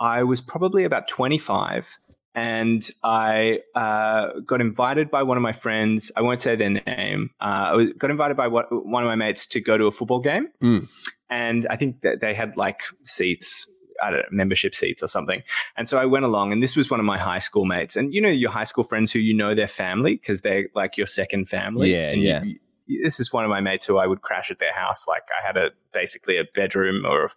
[0.00, 1.96] I was probably about 25
[2.34, 6.12] and I uh, got invited by one of my friends.
[6.16, 7.30] I won't say their name.
[7.40, 9.92] Uh, I was, got invited by what, one of my mates to go to a
[9.92, 10.88] football game, Mm.
[11.30, 13.68] and I think that they had like seats.
[14.02, 15.42] I don't know, membership seats or something.
[15.76, 17.96] And so I went along, and this was one of my high school mates.
[17.96, 20.96] And you know, your high school friends who you know their family because they're like
[20.96, 21.92] your second family.
[21.92, 22.42] Yeah, And yeah.
[22.42, 22.58] you-
[23.04, 25.06] this is one of my mates who I would crash at their house.
[25.06, 27.28] Like I had a basically a bedroom or a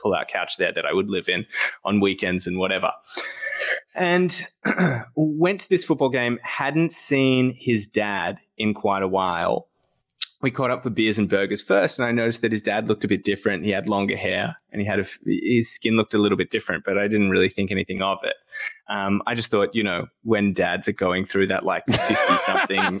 [0.00, 1.44] pull out couch there that I would live in
[1.84, 2.92] on weekends and whatever.
[3.94, 4.42] And
[5.16, 9.68] went to this football game, hadn't seen his dad in quite a while.
[10.46, 13.02] We caught up for beers and burgers first, and I noticed that his dad looked
[13.02, 13.64] a bit different.
[13.64, 16.84] He had longer hair, and he had a his skin looked a little bit different,
[16.84, 18.36] but I didn't really think anything of it.
[18.88, 23.00] Um, I just thought, you know, when dads are going through that like fifty something,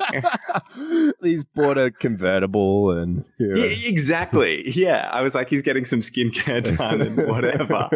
[1.22, 3.56] He's bought a convertible and know.
[3.60, 4.68] Yeah, exactly.
[4.68, 7.90] Yeah, I was like, he's getting some skincare done and whatever.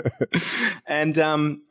[0.86, 1.62] and um,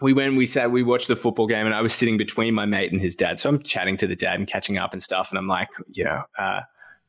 [0.00, 2.64] we went, we sat, we watched the football game, and I was sitting between my
[2.64, 3.40] mate and his dad.
[3.40, 5.30] So I'm chatting to the dad and catching up and stuff.
[5.30, 6.60] And I'm like, you know, uh,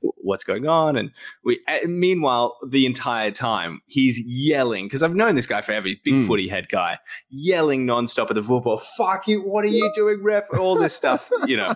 [0.02, 0.96] what's going on?
[0.96, 1.12] And
[1.44, 5.98] we, uh, meanwhile, the entire time he's yelling because I've known this guy forever, he's
[6.04, 6.28] big Mm.
[6.28, 8.78] footy head guy, yelling nonstop at the football.
[8.78, 9.42] Fuck you!
[9.42, 10.46] What are you doing, ref?
[10.58, 11.76] All this stuff, you know.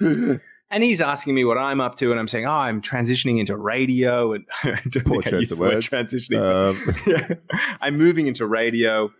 [0.74, 3.54] And he's asking me what I'm up to, and I'm saying, "Oh, I'm transitioning into
[3.54, 5.86] radio." And I don't Poor think I choice used of the word words.
[5.88, 7.28] transitioning.
[7.28, 7.38] Um,
[7.82, 9.12] I'm moving into radio,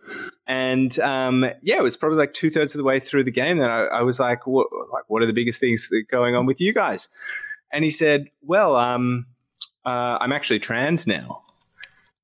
[0.47, 3.59] and um, yeah, it was probably like two thirds of the way through the game
[3.59, 6.33] that I, I was like, what, "Like, what are the biggest things that are going
[6.35, 7.07] on with you guys?"
[7.73, 9.25] And he said, "Well, um,
[9.85, 11.43] uh, I'm actually trans now,"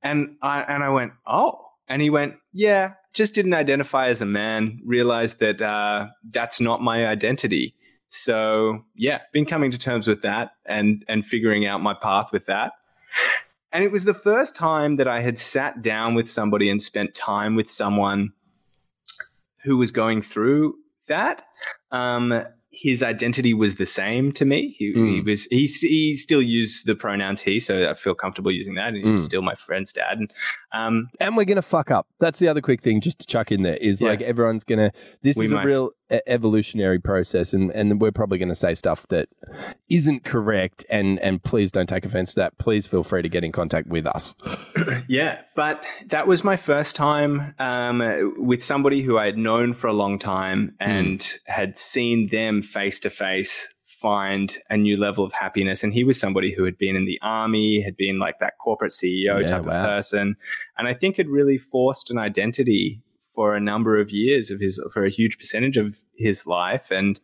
[0.01, 1.59] and I and I went, "Oh,"
[1.89, 4.79] and he went, "Yeah." Just didn't identify as a man.
[4.85, 7.75] Realized that uh, that's not my identity.
[8.07, 12.45] So yeah, been coming to terms with that and and figuring out my path with
[12.45, 12.73] that.
[13.71, 17.13] And it was the first time that I had sat down with somebody and spent
[17.13, 18.33] time with someone
[19.63, 20.75] who was going through
[21.07, 21.43] that.
[21.91, 24.75] Um, his identity was the same to me.
[24.77, 25.25] He, he Mm.
[25.25, 28.89] was he, he still used the pronouns he, so I feel comfortable using that.
[28.89, 29.25] And he was Mm.
[29.25, 30.19] still my friend's dad.
[30.19, 30.31] And
[30.71, 32.07] um, and we're gonna fuck up.
[32.19, 34.09] That's the other quick thing, just to chuck in there, is Yeah.
[34.09, 34.91] like everyone's gonna.
[35.23, 35.91] This We is a real
[36.27, 39.29] evolutionary process, and and we're probably gonna say stuff that
[39.89, 40.85] isn't correct.
[40.89, 42.57] And and please don't take offense to that.
[42.57, 44.33] Please feel free to get in contact with us.
[45.07, 49.87] Yeah, but that was my first time um, with somebody who I had known for
[49.87, 55.33] a long time and had seen them face to face find a new level of
[55.33, 55.83] happiness.
[55.83, 58.91] And he was somebody who had been in the army, had been like that corporate
[58.91, 59.79] CEO Yeah, type wow.
[59.79, 60.35] of person,
[60.77, 63.01] and I think had really forced an identity
[63.39, 67.21] for a number of years of his for a huge percentage of his life and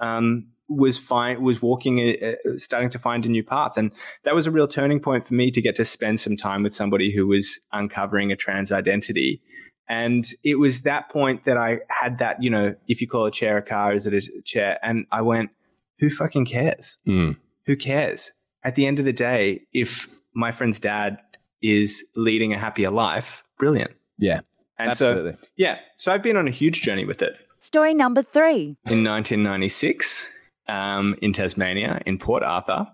[0.00, 3.76] um, was fine was walking uh, uh, starting to find a new path.
[3.76, 3.92] And
[4.24, 6.74] that was a real turning point for me to get to spend some time with
[6.74, 9.42] somebody who was uncovering a trans identity.
[9.90, 13.30] And it was that point that I had that you know if you call a
[13.30, 14.78] chair a car is it a chair?
[14.82, 15.50] And I went
[15.98, 16.96] who fucking cares?
[17.06, 17.36] Mm.
[17.66, 18.30] who cares?
[18.64, 21.18] At the end of the day if my friend's dad
[21.60, 23.90] is leading a happier life brilliant.
[24.16, 24.40] Yeah,
[24.78, 25.32] and absolutely.
[25.32, 28.76] so yeah so I've been on a huge journey with it Story number three.
[28.86, 30.30] in 1996
[30.68, 32.86] um, in Tasmania, in Port Arthur,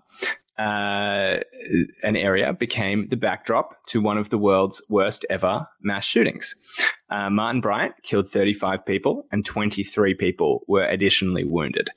[0.57, 1.39] uh,
[2.03, 6.55] an area became the backdrop to one of the world's worst ever mass shootings.
[7.09, 11.89] Uh, Martin Bryant killed 35 people and 23 people were additionally wounded.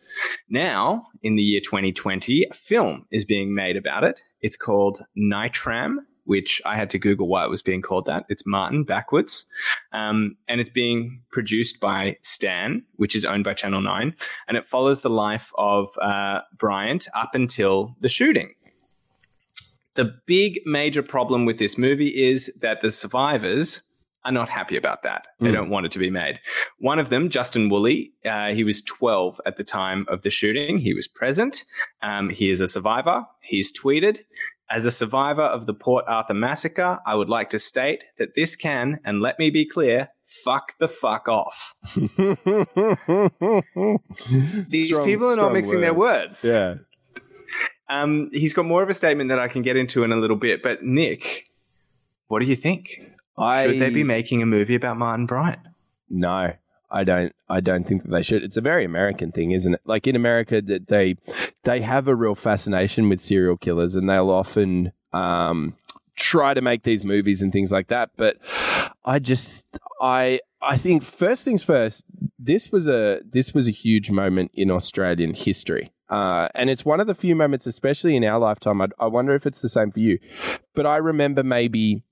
[0.51, 4.20] Now, in the year 2020, a film is being made about it.
[4.40, 5.96] It's called Nitram,
[6.29, 8.27] which I had to Google why it was being called that.
[8.29, 9.47] It's Martin backwards.
[9.93, 14.14] Um, and it's being produced by Stan, which is owned by Channel 9.
[14.47, 18.53] And it follows the life of uh, Bryant up until the shooting.
[19.95, 23.81] The big major problem with this movie is that the survivors
[24.25, 25.27] are not happy about that.
[25.41, 25.55] They Mm.
[25.55, 26.41] don't want it to be made.
[26.79, 30.79] One of them, Justin Woolley, uh, he was 12 at the time of the shooting.
[30.79, 31.64] He was present.
[32.03, 33.25] Um, he is a survivor.
[33.43, 34.19] He's tweeted,
[34.70, 38.57] as a survivor of the Port Arthur massacre, I would like to state that this
[38.57, 41.74] can, and let me be clear, fuck the fuck off.
[44.68, 46.44] These Strong- people are not mixing their words.
[46.44, 46.74] Yeah.
[47.88, 50.37] Um, he's got more of a statement that I can get into in a little
[50.37, 50.62] bit.
[50.62, 51.46] But Nick,
[52.26, 53.00] what do you think?
[53.38, 55.61] I, Should they be making a movie about Martin Bryant?
[56.11, 56.52] No,
[56.90, 57.35] I don't.
[57.48, 58.42] I don't think that they should.
[58.42, 59.81] It's a very American thing, isn't it?
[59.85, 61.16] Like in America, that they
[61.64, 65.77] they have a real fascination with serial killers, and they'll often um,
[66.18, 68.11] try to make these movies and things like that.
[68.16, 68.37] But
[69.05, 69.64] I just,
[70.01, 72.05] I, I think first things first.
[72.38, 75.92] This was a this was a huge moment in Australian history.
[76.09, 78.81] Uh, and it's one of the few moments, especially in our lifetime.
[78.81, 80.18] I, I wonder if it's the same for you.
[80.74, 82.03] But I remember maybe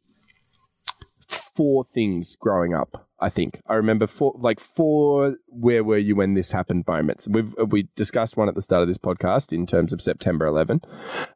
[1.29, 3.09] four things growing up.
[3.19, 5.37] I think I remember four, like four.
[5.47, 6.85] Where were you when this happened?
[6.87, 7.27] Moments.
[7.27, 10.83] We've we discussed one at the start of this podcast in terms of September 11.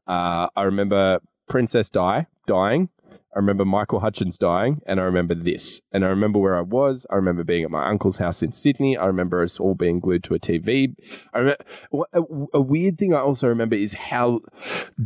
[0.07, 2.91] Uh, I remember Princess Di dying.
[3.35, 5.81] I remember Michael Hutchence dying, and I remember this.
[5.93, 7.07] And I remember where I was.
[7.11, 8.97] I remember being at my uncle's house in Sydney.
[8.97, 10.97] I remember us all being glued to a TV.
[11.33, 11.65] I remember
[12.13, 12.23] a,
[12.55, 14.41] a weird thing I also remember is how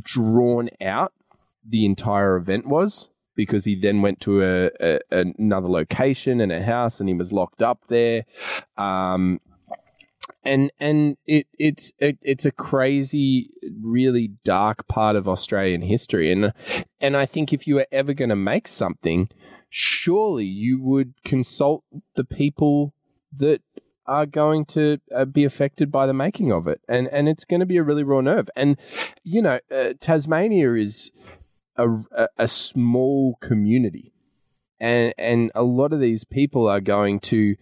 [0.00, 1.12] drawn out
[1.66, 6.62] the entire event was because he then went to a, a another location and a
[6.62, 8.24] house and he was locked up there.
[8.76, 9.40] Um,
[10.44, 13.50] and and it it's it, it's a crazy,
[13.82, 16.52] really dark part of Australian history, and
[17.00, 19.28] and I think if you were ever going to make something,
[19.70, 22.94] surely you would consult the people
[23.32, 23.62] that
[24.06, 27.60] are going to uh, be affected by the making of it, and and it's going
[27.60, 28.48] to be a really raw nerve.
[28.54, 28.76] And
[29.22, 31.10] you know, uh, Tasmania is
[31.76, 34.12] a, a, small community.
[34.80, 37.54] And, and a lot of these people are going to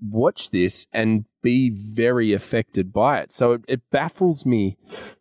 [0.00, 3.32] watch this and be very affected by it.
[3.32, 4.76] So it, it baffles me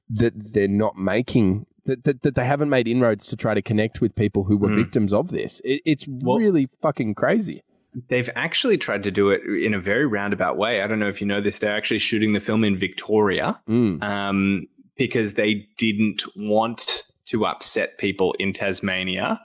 [0.09, 3.99] that they're not making that, that, that they haven't made inroads to try to connect
[3.99, 4.75] with people who were Mm.
[4.77, 5.61] victims of this.
[5.65, 7.61] It, it's Well- really fucking crazy.
[8.07, 10.81] They've actually tried to do it in a very roundabout way.
[10.81, 11.59] I don't know if you know this.
[11.59, 14.01] They're actually shooting the film in Victoria Mm.
[14.01, 14.67] um,
[14.97, 17.03] because they didn't want
[17.33, 19.41] to upset people in Tasmania.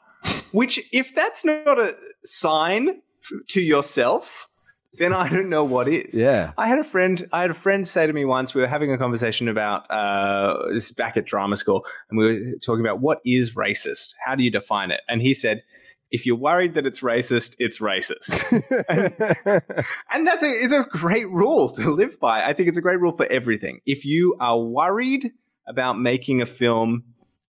[0.53, 3.01] Which, if that's not a sign
[3.49, 4.47] to yourself,
[4.99, 6.15] then I don't know what is.
[6.15, 6.53] Yeah.
[6.59, 7.27] I had a friend.
[7.33, 8.55] I had a friend say to me once.
[8.55, 12.41] We were having a conversation about uh, this back at drama school, and we were
[12.63, 14.15] talking about what is racist.
[14.25, 15.01] How do you define it?
[15.09, 15.63] And he said,
[16.11, 18.33] "If you're worried that it's racist, it's racist."
[20.13, 22.45] and that's a it's a great rule to live by.
[22.45, 23.81] I think it's a great rule for everything.
[23.87, 25.33] If you are worried
[25.67, 27.05] about making a film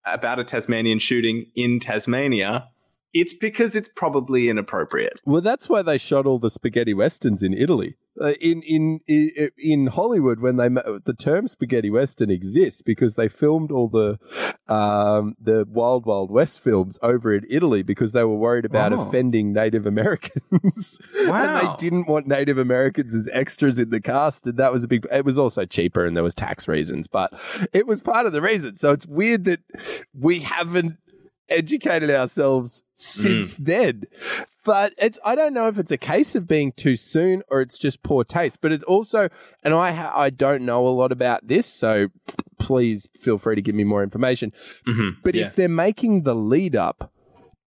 [0.06, 2.70] about a Tasmanian shooting in Tasmania,
[3.16, 5.20] it's because it's probably inappropriate.
[5.26, 7.95] Well, that's why they shot all the spaghetti westerns in Italy.
[8.22, 13.28] Uh, in in in in Hollywood, when they the term spaghetti western exists because they
[13.28, 14.18] filmed all the
[14.68, 19.01] um, the Wild Wild West films over in Italy because they were worried about Oh.
[19.01, 20.99] offending Native Americans.
[21.20, 21.76] and Wow.
[21.76, 25.05] they didn't want Native Americans as extras in the cast, and that was a big.
[25.11, 27.34] It was also cheaper, and there was tax reasons, but
[27.74, 28.76] it was part of the reason.
[28.78, 29.59] So it's weird that
[30.18, 30.97] we haven't
[31.49, 33.65] educated ourselves since mm.
[33.65, 34.03] then.
[34.63, 37.77] But it's I don't know if it's a case of being too soon or it's
[37.77, 38.59] just poor taste.
[38.61, 39.29] But it also,
[39.63, 42.07] and I ha- I don't know a lot about this, so
[42.57, 44.51] please feel free to give me more information.
[44.87, 45.21] Mm-hmm.
[45.23, 45.47] But Yeah.
[45.47, 47.11] if they're making the lead up,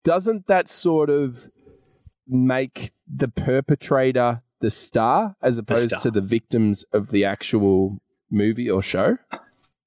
[0.02, 1.48] doesn't that sort of
[2.26, 6.00] make the perpetrator the star as opposed star.
[6.00, 8.00] to the victims of the actual
[8.30, 9.18] movie or show?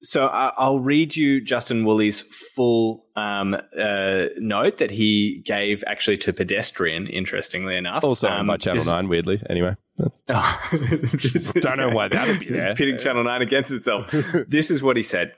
[0.04, 6.18] So I I'll read you Justin Woolley's full um, uh, note that he gave actually
[6.18, 7.06] to Pedestrian.
[7.06, 9.40] Interestingly enough, Also Um, by Channel this- Nine, weirdly.
[9.48, 10.20] Anyway, that's
[11.60, 12.74] Don't know why that would be there.
[12.74, 14.10] Pitting Channel 9 against itself.
[14.48, 15.32] this is what he said.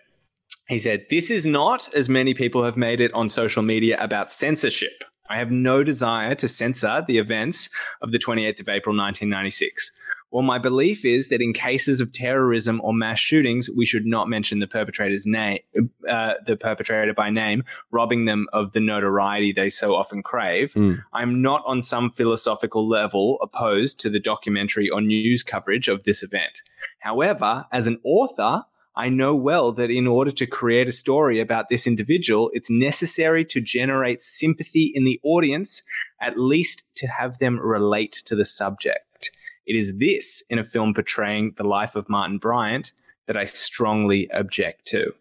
[0.69, 4.31] He said, This is not, as many people have made it on social media, about
[4.33, 5.05] censorship.
[5.29, 7.71] I have no desire to censor the events
[8.03, 9.93] of the 28th of April 1996.
[10.31, 14.29] Well, my belief is that in cases of terrorism or mass shootings, we should not
[14.29, 15.61] mention the perpetrator's name,
[16.09, 20.75] uh, the perpetrator by name, robbing them of the notoriety they so often crave.
[21.13, 26.23] I'm not on some philosophical level opposed to the documentary or news coverage of this
[26.23, 26.63] event.
[26.99, 28.65] However, as an author,
[28.97, 33.45] I know well that in order to create a story about this individual, it's necessary
[33.47, 35.83] to generate sympathy in the audience,
[36.21, 39.33] at least to have them relate to the subject.
[39.67, 42.93] It is this in a film portraying the life of Martin Bryant
[43.27, 45.15] that I strongly object to.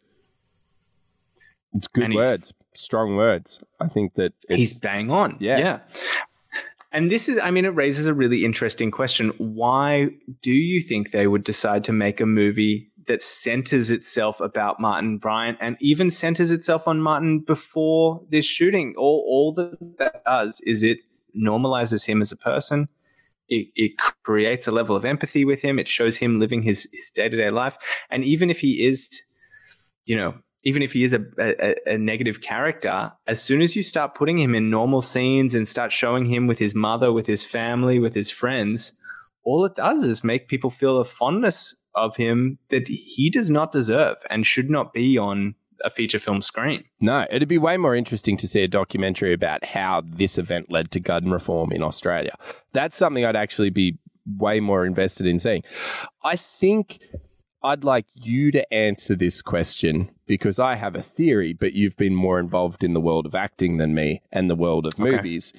[1.73, 3.59] It's good And words, strong words.
[3.79, 5.37] I think that it's, He's bang on.
[5.39, 5.57] Yeah.
[5.57, 5.79] Yeah.
[6.91, 9.29] And this is, I mean, it raises a really interesting question.
[9.39, 10.09] Why
[10.43, 15.17] do you think they would decide to make a movie that centers itself about Martin
[15.17, 18.93] Bryant and even centers itself on Martin before this shooting?
[18.97, 20.99] All, all that that does is it
[21.35, 22.87] normalizes him as a person.
[23.49, 23.91] It, it
[24.23, 25.79] creates a level of empathy with him.
[25.79, 27.77] It shows him living his, day-to-day life.
[28.09, 29.21] And even if he is,
[30.05, 33.83] you know, even if he is a, a, a negative character, as soon as you
[33.83, 37.43] start putting him in normal scenes and start showing him with his mother, with his
[37.43, 38.97] family, with his friends,
[39.43, 43.71] all it does is make people feel a fondness of him that he does not
[43.71, 46.83] deserve and should not be on a feature film screen.
[46.99, 50.91] No, it'd be way more interesting to see a documentary about how this event led
[50.91, 52.35] to gun reform in Australia.
[52.71, 55.63] That's something I'd actually be way more invested in seeing.
[56.23, 56.99] I think
[57.61, 62.15] I'd like you to answer this question because I have a theory, but you've been
[62.15, 65.53] more involved in the world of acting than me and the world of movies.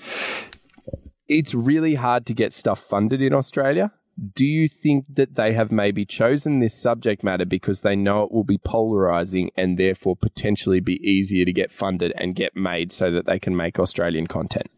[1.28, 3.92] It's really hard to get stuff funded in Australia.
[4.32, 8.32] Do you think that they have maybe chosen this subject matter because they know it
[8.32, 13.10] will be polarizing and therefore potentially be easier to get funded and get made so
[13.10, 14.70] that they can make Australian content?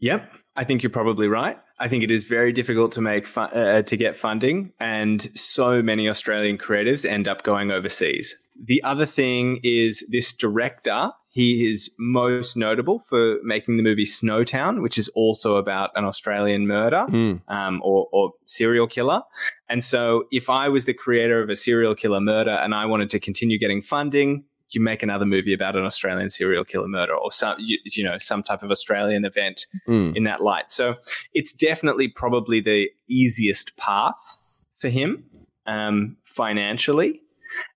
[0.00, 1.58] Yep, I think you're probably right.
[1.78, 5.82] I think it is very difficult to make fu- uh, to get funding, and so
[5.82, 8.36] many Australian creatives end up going overseas.
[8.62, 11.12] The other thing is this director.
[11.32, 16.66] He is most notable for making the movie Snowtown, which is also about an Australian
[16.66, 17.40] murder Mm.
[17.46, 19.22] um, or, or serial killer.
[19.68, 23.10] And so, if I was the creator of a serial killer murder and I wanted
[23.10, 27.30] to continue getting funding, you make another movie about an Australian serial killer murder or
[27.32, 30.16] some, you, you know, some type of Australian event Mm.
[30.16, 30.70] in that light.
[30.72, 30.96] So,
[31.32, 34.36] it's definitely probably the easiest path
[34.76, 35.24] for him
[35.66, 37.20] um, financially.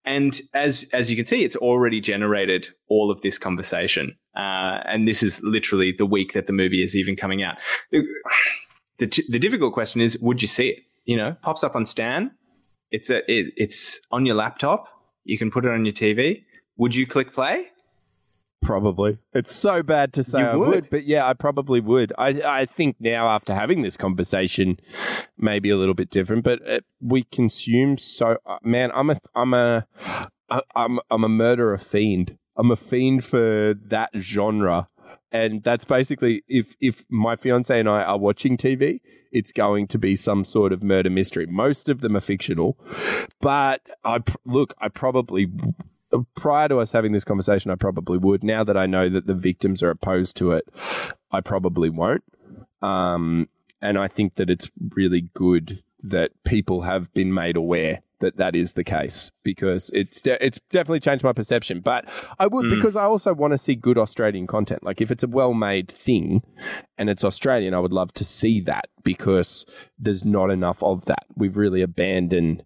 [0.05, 4.17] And as as you can see, it's already generated all of this conversation.
[4.37, 7.57] Uh, and this is literally the week that the movie is even coming out.
[7.91, 8.03] The,
[8.99, 10.79] the, the difficult question is, would you see it?
[11.05, 12.33] You know, pops up on Stan.
[12.91, 14.89] It's a it, it's on your laptop.
[15.25, 16.45] You can put it on your TV.
[16.77, 17.67] Would you click play?
[18.65, 19.19] Probably.
[19.33, 20.69] It's so bad to say You I would?
[20.69, 22.13] would, but yeah, I probably would.
[22.19, 24.79] I I think now after having this conversation,
[25.39, 28.39] maybe a little bit different, but uh, we consume so.
[28.47, 29.87] Uh, man, I'm a I'm a
[30.51, 32.39] I- I'm I'm a murderer fiend.
[32.57, 34.89] I'm a fiend for that genre,
[35.33, 39.01] and that's basically if if my fiance and I are watching TV,
[39.33, 41.47] it's going to be some sort of murder mystery.
[41.47, 42.79] Most of them are fictional,
[43.41, 44.75] but I pr- look.
[44.81, 45.49] I probably
[46.35, 48.45] prior to us having this conversation, I probably would.
[48.45, 50.69] Now that I know that the victims are opposed to it,
[51.31, 52.25] I probably won't.
[52.83, 53.49] Um,
[53.81, 58.57] and I think that it's really good that people have been made aware that that
[58.57, 61.81] is the case because it's de- it's definitely changed my perception.
[61.81, 62.07] But
[62.39, 64.83] I would because I also want to see good Australian content.
[64.83, 66.43] Like if it's a well made thing
[66.97, 69.67] and it's Australian, I would love to see that because
[69.99, 71.27] there's not enough of that.
[71.37, 72.65] We've really abandoned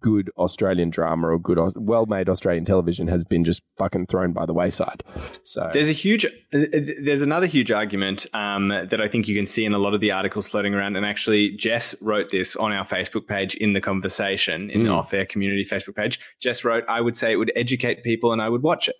[0.00, 4.46] good Australian drama or good, well made Australian television has been just fucking thrown by
[4.46, 5.02] the wayside.
[5.44, 9.46] So There's a huge, uh, there's another huge argument um, that I think you can
[9.46, 10.96] see in a lot of the articles floating around.
[10.96, 14.98] And actually, Jess wrote this on our Facebook page in the conversation, in the Mm.
[14.98, 16.18] Off Air community Facebook page.
[16.40, 18.96] Jess wrote, I would say it would educate people and I would watch it.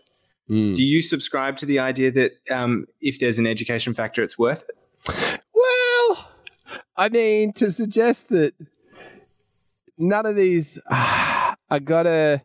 [0.49, 0.75] Mm.
[0.75, 4.67] Do you subscribe to the idea that um, if there's an education factor, it's worth
[4.69, 5.41] it?
[5.55, 6.29] Well,
[6.97, 8.55] I mean, to suggest that
[10.01, 12.43] none of these, I gotta,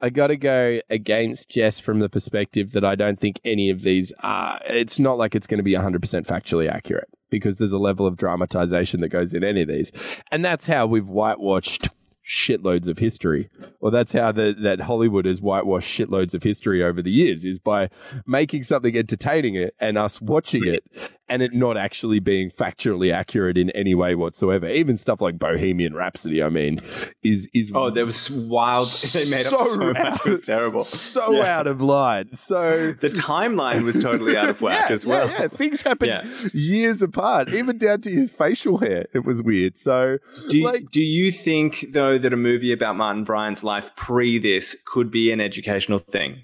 [0.00, 4.12] I gotta go against Jess from the perspective that I don't think any of these
[4.22, 4.60] are.
[4.66, 8.16] It's not like it's going to be 100% factually accurate because there's a level of
[8.16, 9.90] dramatization that goes in any of these,
[10.30, 11.88] and that's how we've whitewashed
[12.28, 13.48] shitloads of history.
[13.80, 17.58] Or that's how the, that Hollywood has whitewashed shitloads of history over the years is
[17.58, 17.88] by
[18.26, 20.84] making something entertaining it and us watching it
[21.28, 24.68] and it not actually being factually accurate in any way whatsoever.
[24.68, 26.78] Even stuff like Bohemian Rhapsody, I mean,
[27.22, 28.86] is is Oh, there was wild.
[29.12, 30.20] They made up so much.
[30.26, 30.82] It was terrible.
[30.84, 31.58] so Yeah.
[31.58, 32.34] out of line.
[32.34, 35.28] So The timeline was totally out of whack yeah, as well.
[35.28, 35.48] Yeah, yeah.
[35.48, 36.24] Things happen Yeah.
[36.52, 39.06] years apart, even down to his facial hair.
[39.14, 39.78] It was weird.
[39.78, 40.18] So
[40.48, 44.38] Do you, like do you think though that a movie about Martin Bryant's life pre
[44.38, 46.42] this could be an educational thing?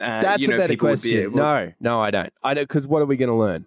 [0.00, 1.16] Uh, That's you know, a better be question.
[1.18, 2.32] able- no, no, I don't.
[2.42, 3.66] I don't because what are we going to learn?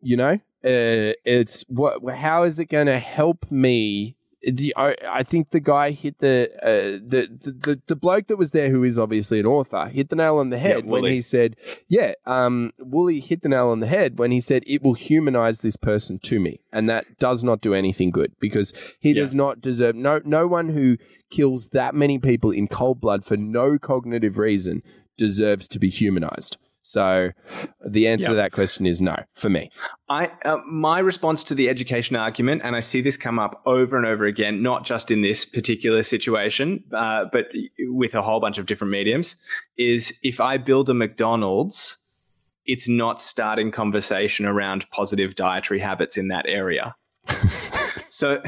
[0.00, 0.32] You know,
[0.64, 2.00] uh, it's what.
[2.16, 4.14] How is it going to help me?
[4.40, 8.36] The I, I think the guy hit the, uh, the the the the bloke that
[8.36, 11.20] was there, who is obviously an author, hit the nail on the head when he
[11.20, 11.56] said,
[11.88, 15.58] "Yeah, um, Woolley hit the nail on the head when he said it will humanize
[15.58, 19.22] this person to me, and that does not do anything good because he Yeah.
[19.22, 20.98] does not deserve no no one who
[21.30, 24.84] kills that many people in cold blood for no cognitive reason
[25.16, 26.58] deserves to be humanized.
[26.88, 27.32] So
[27.86, 29.70] the answer to that question is no for me.
[30.08, 33.98] I uh, my response to the education argument, and I see this come up over
[33.98, 38.56] and over again, not just in this particular situation, uh, but with a whole bunch
[38.56, 39.36] of different mediums,
[39.76, 41.98] is if I build a McDonald's,
[42.64, 46.94] it's not starting conversation around positive dietary habits in that area.
[48.08, 48.42] so,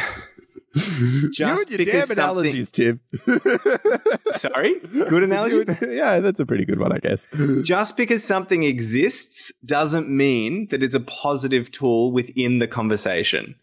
[1.33, 3.01] just you because damn something, analogies, Tim.
[4.33, 5.77] sorry, good analogy.
[5.89, 7.27] yeah, that's a pretty good one, I guess.
[7.63, 13.57] just because something exists doesn't mean that it's a positive tool within the conversation.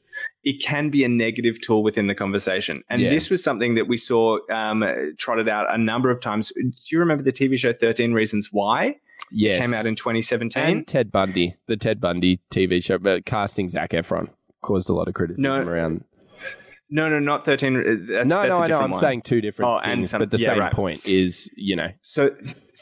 [0.43, 2.84] It can be a negative tool within the conversation.
[2.89, 3.10] And Yeah.
[3.10, 4.84] this was something that we saw um,
[5.18, 6.51] trotted out a number of times.
[6.55, 8.95] Do you remember the TV show 13 Reasons Why?
[9.32, 10.64] Yes, Came out in 2017.
[10.64, 14.30] and Ted Bundy, the Ted Bundy TV show, but casting Zac Efron
[14.62, 16.03] caused a lot of criticism No, around.
[16.90, 17.76] No, no, not 13.
[17.76, 18.80] uh, That's, No, that's no, I know.
[18.80, 19.00] I'm one.
[19.00, 20.72] saying two different Oh, and things, some- but the yeah, same right.
[20.74, 22.36] point is, you know, So,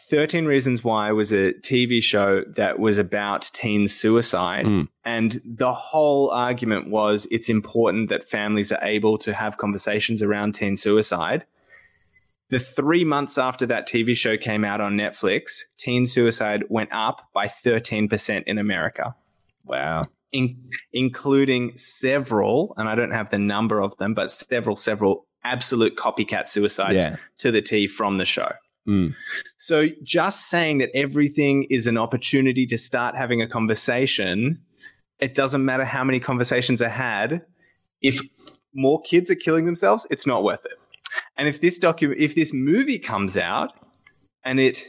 [0.09, 4.65] 13 Reasons Why was a TV show that was about teen suicide.
[4.65, 4.87] Mm.
[5.05, 10.53] And the whole argument was it's important that families are able to have conversations around
[10.55, 11.45] teen suicide.
[12.49, 17.29] The three months after that TV show came out on Netflix, teen suicide went up
[17.33, 19.15] by 13% in America.
[19.65, 20.03] wow.
[20.35, 20.57] In,
[20.91, 26.47] including several, and I don't have the number of them, but several, several absolute copycat
[26.47, 27.15] suicides Yeah.
[27.37, 28.51] to the T from the show.
[28.87, 29.15] Mm.
[29.57, 34.61] So just saying that everything is an opportunity to start having a conversation,
[35.19, 37.41] it doesn't matter how many conversations are had.
[38.01, 38.21] If
[38.73, 40.77] more kids are killing themselves, it's not worth it.
[41.37, 43.71] And if this docu- if this movie comes out
[44.43, 44.87] and it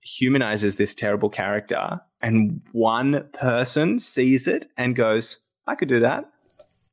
[0.00, 6.30] humanizes this terrible character and one person sees it and goes, I could do that,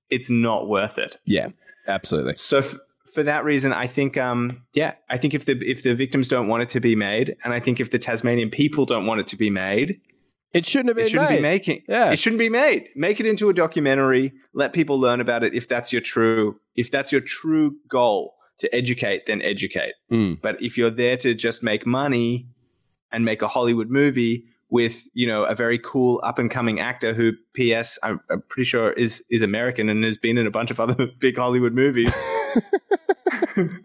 [0.10, 1.18] it's not worth it.
[1.26, 1.48] Yeah,
[1.88, 2.36] absolutely.
[2.36, 2.76] So f-
[3.14, 6.48] for that reason, I think, um, yeah, I think if the if the victims don't
[6.48, 9.28] want it to be made, and I think if the Tasmanian people don't want it
[9.28, 10.00] to be made,
[10.54, 11.36] It shouldn't have been it shouldn't made.
[11.38, 11.84] be making.
[11.88, 12.12] Yeah.
[12.12, 12.90] it shouldn't be made.
[12.96, 14.34] Make it into a documentary.
[14.54, 15.54] Let people learn about it.
[15.54, 19.94] If that's your true, if that's your true goal to educate, then educate.
[20.12, 20.40] Mm.
[20.42, 22.48] But if you're there to just make money
[23.12, 27.14] and make a Hollywood movie with you know a very cool up and coming actor
[27.14, 28.00] who, P.S.
[28.02, 31.08] I'm, I'm pretty sure is is American and has been in a bunch of other
[31.20, 32.16] big Hollywood movies.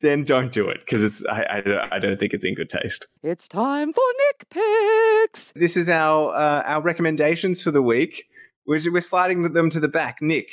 [0.00, 2.70] then don't do it because it's I, I don't- I don't think it's in good
[2.70, 3.06] taste.
[3.22, 5.52] It's time for Nick Picks.
[5.52, 8.26] This is our uh, our recommendations for the week.
[8.66, 10.22] We're, we're sliding them to the back.
[10.22, 10.48] Nick,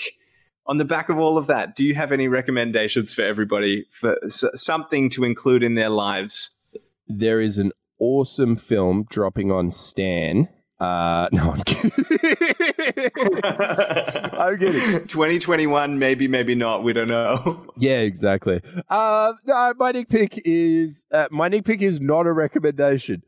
[0.65, 4.17] on the back of all of that, do you have any recommendations for everybody for
[4.25, 6.57] s- something to include in their lives?
[7.07, 7.71] There is an
[8.01, 10.49] awesome film dropping on Stan.
[10.81, 11.91] Uh, no, I'm kidding.
[13.43, 15.07] I'm kidding.
[15.07, 16.83] 2021, maybe, maybe not.
[16.83, 17.67] We don't know.
[17.77, 18.61] Yeah, exactly.
[18.89, 23.23] Uh, no, my nick pick is uh, my nick pick is not a recommendation.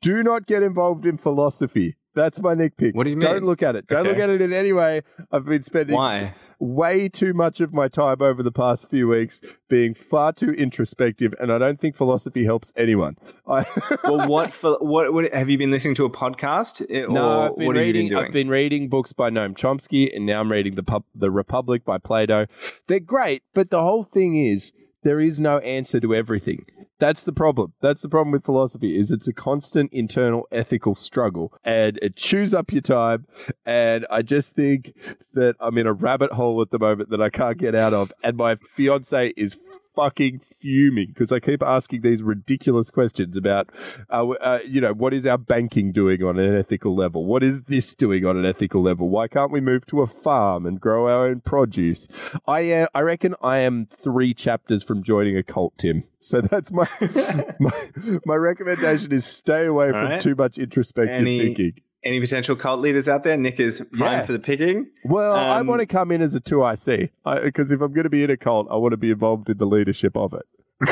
[0.00, 1.96] Do not get involved in philosophy.
[2.14, 2.94] That's my nick pick.
[2.94, 3.22] What do you mean?
[3.28, 3.86] Don't look at it.
[3.88, 4.10] Don't Okay.
[4.10, 5.02] look at it in any way.
[5.32, 6.34] I've been spending Why?
[6.60, 11.34] way too much of my time over the past few weeks being far too introspective,
[11.40, 13.16] and I don't think philosophy helps anyone.
[13.48, 13.66] I,
[14.04, 14.78] Well, what for?
[14.80, 16.86] What, what have you been listening to a podcast?
[16.88, 18.06] Eh, no, or I've been what have you reading.
[18.08, 18.26] been doing?
[18.26, 21.84] I've been reading books by Noam Chomsky, and now I'm reading the Pub- the Republic
[21.84, 22.46] by Plato.
[22.86, 24.72] They're great, but the whole thing is
[25.04, 26.66] there is no answer to everything.
[26.98, 27.74] That's the problem.
[27.80, 32.54] That's the problem with philosophy is it's a constant internal ethical struggle and it chews
[32.54, 33.26] up your time.
[33.66, 34.94] And I just think
[35.34, 38.12] that I'm in a rabbit hole at the moment that I can't get out of.
[38.22, 39.58] And my fiance is
[39.94, 43.70] fucking fuming because I keep asking these ridiculous questions about,
[44.10, 47.24] uh, uh, you know, what is our banking doing on an ethical level?
[47.24, 49.08] What is this doing on an ethical level?
[49.08, 52.08] Why can't we move to a farm and grow our own produce?
[52.46, 56.04] I uh, I reckon I am three chapters from joining a cult, Tim.
[56.20, 56.88] So that's my
[57.60, 57.90] my,
[58.24, 60.20] my recommendation is stay away from right.
[60.20, 61.82] too much introspective Any- thinking.
[62.04, 63.36] Any potential cult leaders out there?
[63.36, 64.26] Nick is prime Yeah.
[64.26, 64.90] for the picking.
[65.04, 67.10] Well, I Um, want to come in as a 2IC
[67.42, 69.56] because if I'm going to be in a cult, I want to be involved in
[69.58, 70.42] the leadership of it.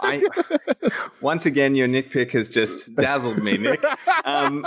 [0.00, 0.22] I
[1.20, 3.82] once again, your Nick pick has just dazzled me, Nick.
[4.24, 4.66] Um,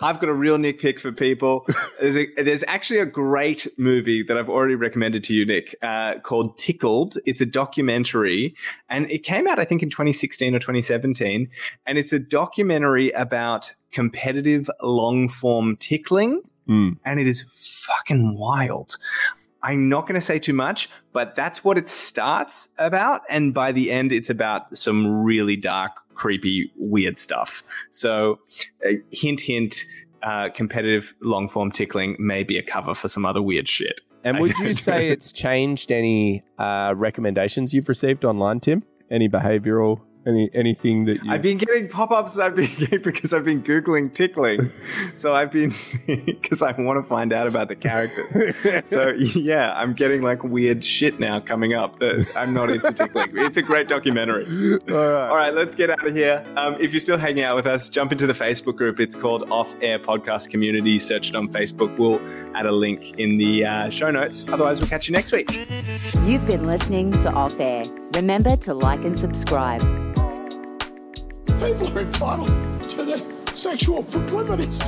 [0.00, 1.66] I've got a real Nick pick for people.
[2.00, 6.18] There's, a, there's actually a great movie that I've already recommended to you, Nick, uh,
[6.22, 7.16] called Tickled.
[7.26, 8.54] It's a documentary,
[8.88, 11.48] and it came out, I think, in 2016 or 2017.
[11.86, 16.96] And it's a documentary about competitive long form tickling, Mm.
[17.04, 17.42] and it is
[17.86, 18.96] fucking wild.
[19.62, 23.20] I'm not going to say too much, but that's what it starts about.
[23.28, 27.62] And by the end, it's about some really dark, creepy, weird stuff.
[27.90, 28.40] So,
[28.86, 29.84] uh, hint, hint,
[30.22, 34.00] uh, competitive long form tickling may be a cover for some other weird shit.
[34.24, 38.82] And would you say it's changed any uh, recommendations you've received online, Tim?
[39.10, 41.30] Any behavioral, any anything that you?
[41.30, 44.72] I've been getting pop ups I've been getting because I've been Googling tickling.
[45.14, 45.72] So I've been,
[46.06, 48.54] because I want to find out about the characters.
[48.90, 53.30] So yeah, I'm getting like weird shit now coming up that I'm not into tickling.
[53.34, 54.44] It's a great documentary.
[54.90, 55.28] All right.
[55.28, 56.44] All right, let's get out of here.
[56.56, 58.98] Um, if you're still hanging out with us, jump into the Facebook group.
[58.98, 60.98] It's called Off Air Podcast Community.
[60.98, 61.96] Search it on Facebook.
[61.96, 62.20] We'll
[62.56, 64.44] add a link in the uh, show notes.
[64.48, 65.50] Otherwise, we'll catch you next week.
[66.24, 67.84] You've been listening to Off Air.
[68.14, 70.13] Remember to like and subscribe.
[71.60, 73.18] People are entitled to their
[73.54, 74.82] sexual proclivities.